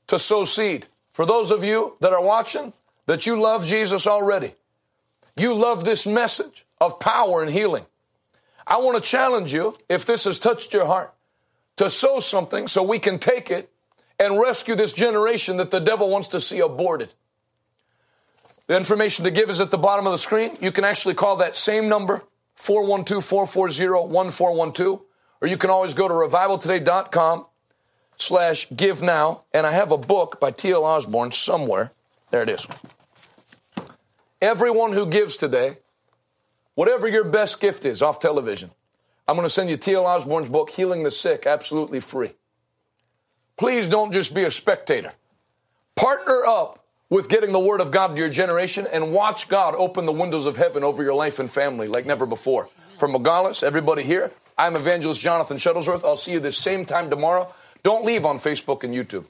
to 0.09 0.19
sow 0.19 0.45
seed. 0.45 0.87
For 1.13 1.27
those 1.27 1.51
of 1.51 1.65
you 1.65 1.97
that 2.01 2.13
are 2.13 2.23
watching, 2.23 2.73
that 3.07 3.27
you 3.27 3.41
love 3.41 3.65
Jesus 3.65 4.07
already, 4.07 4.55
you 5.37 5.55
love 5.55 5.85
this 5.85 6.07
message 6.07 6.65
of 6.81 6.99
power 6.99 7.43
and 7.43 7.51
healing. 7.53 7.85
I 8.67 8.79
want 8.79 9.03
to 9.03 9.09
challenge 9.09 9.53
you, 9.53 9.77
if 9.89 10.07
this 10.07 10.25
has 10.25 10.39
touched 10.39 10.73
your 10.73 10.87
heart, 10.87 11.13
to 11.77 11.91
sow 11.91 12.21
something 12.21 12.69
so 12.69 12.83
we 12.83 12.99
can 12.99 13.19
take 13.19 13.51
it 13.51 13.71
and 14.19 14.39
rescue 14.39 14.75
this 14.75 14.93
generation 14.93 15.57
that 15.57 15.71
the 15.71 15.81
devil 15.81 16.11
wants 16.11 16.29
to 16.29 16.41
see 16.41 16.61
aborted. 16.61 17.13
The 18.69 18.77
information 18.77 19.25
to 19.25 19.31
give 19.31 19.51
is 19.51 19.59
at 19.59 19.71
the 19.71 19.79
bottom 19.79 20.07
of 20.07 20.13
the 20.13 20.19
screen. 20.19 20.57
You 20.61 20.71
can 20.71 20.85
actually 20.85 21.15
call 21.15 21.37
that 21.37 21.57
same 21.57 21.89
number, 21.89 22.23
412 22.55 23.25
440 23.25 24.09
1412, 24.09 25.01
or 25.41 25.49
you 25.49 25.57
can 25.57 25.71
always 25.71 25.95
go 25.95 26.09
to 26.09 26.15
revivaltoday.com 26.15 27.47
slash 28.17 28.67
give 28.75 29.03
now. 29.03 29.45
And 29.53 29.67
I 29.67 29.73
have 29.73 29.93
a 29.93 29.99
book 29.99 30.41
by 30.41 30.51
T.L. 30.51 30.85
Osborn 30.85 31.33
somewhere. 31.33 31.93
There 32.31 32.43
it 32.43 32.49
is. 32.49 32.67
Everyone 34.41 34.93
who 34.93 35.07
gives 35.07 35.37
today, 35.37 35.79
whatever 36.75 37.09
your 37.09 37.25
best 37.25 37.61
gift 37.61 37.85
is 37.85 38.03
off 38.03 38.21
television, 38.21 38.71
I'm 39.29 39.37
going 39.37 39.47
to 39.47 39.51
send 39.51 39.71
you 39.71 39.77
T.L. 39.77 40.05
Osborn's 40.05 40.49
book, 40.49 40.71
Healing 40.71 41.05
the 41.05 41.11
Sick, 41.11 41.47
absolutely 41.47 42.01
free. 42.01 42.33
Please 43.57 43.89
don't 43.89 44.13
just 44.13 44.35
be 44.35 44.43
a 44.43 44.51
spectator. 44.51 45.11
Partner 45.95 46.45
up 46.45 46.82
with 47.13 47.29
getting 47.29 47.53
the 47.53 47.61
Word 47.61 47.83
of 47.83 47.91
God 47.91 48.17
to 48.17 48.23
your 48.23 48.31
generation 48.31 48.87
and 48.91 49.13
watch 49.13 49.47
God 49.51 49.75
open 49.75 50.07
the 50.07 50.13
windows 50.13 50.47
of 50.47 50.57
heaven 50.57 50.83
over 50.83 51.03
your 51.03 51.13
life 51.13 51.39
and 51.39 51.51
family 51.51 51.87
like 51.87 52.07
never 52.07 52.25
before. 52.25 52.71
From 52.97 53.13
Nogales, 53.13 53.63
everybody 53.63 54.03
here, 54.03 54.31
I'm 54.57 54.77
Evangelist 54.77 55.21
Jonathan 55.21 55.59
Shuttlesworth. 55.59 56.05
I'll 56.05 56.17
see 56.17 56.33
you 56.33 56.41
the 56.41 56.51
same 56.51 56.87
time 56.87 57.11
tomorrow. 57.11 57.53
Don't 57.83 58.07
leave 58.07 58.25
on 58.25 58.39
Facebook 58.39 58.83
and 58.83 58.95
YouTube. 58.95 59.27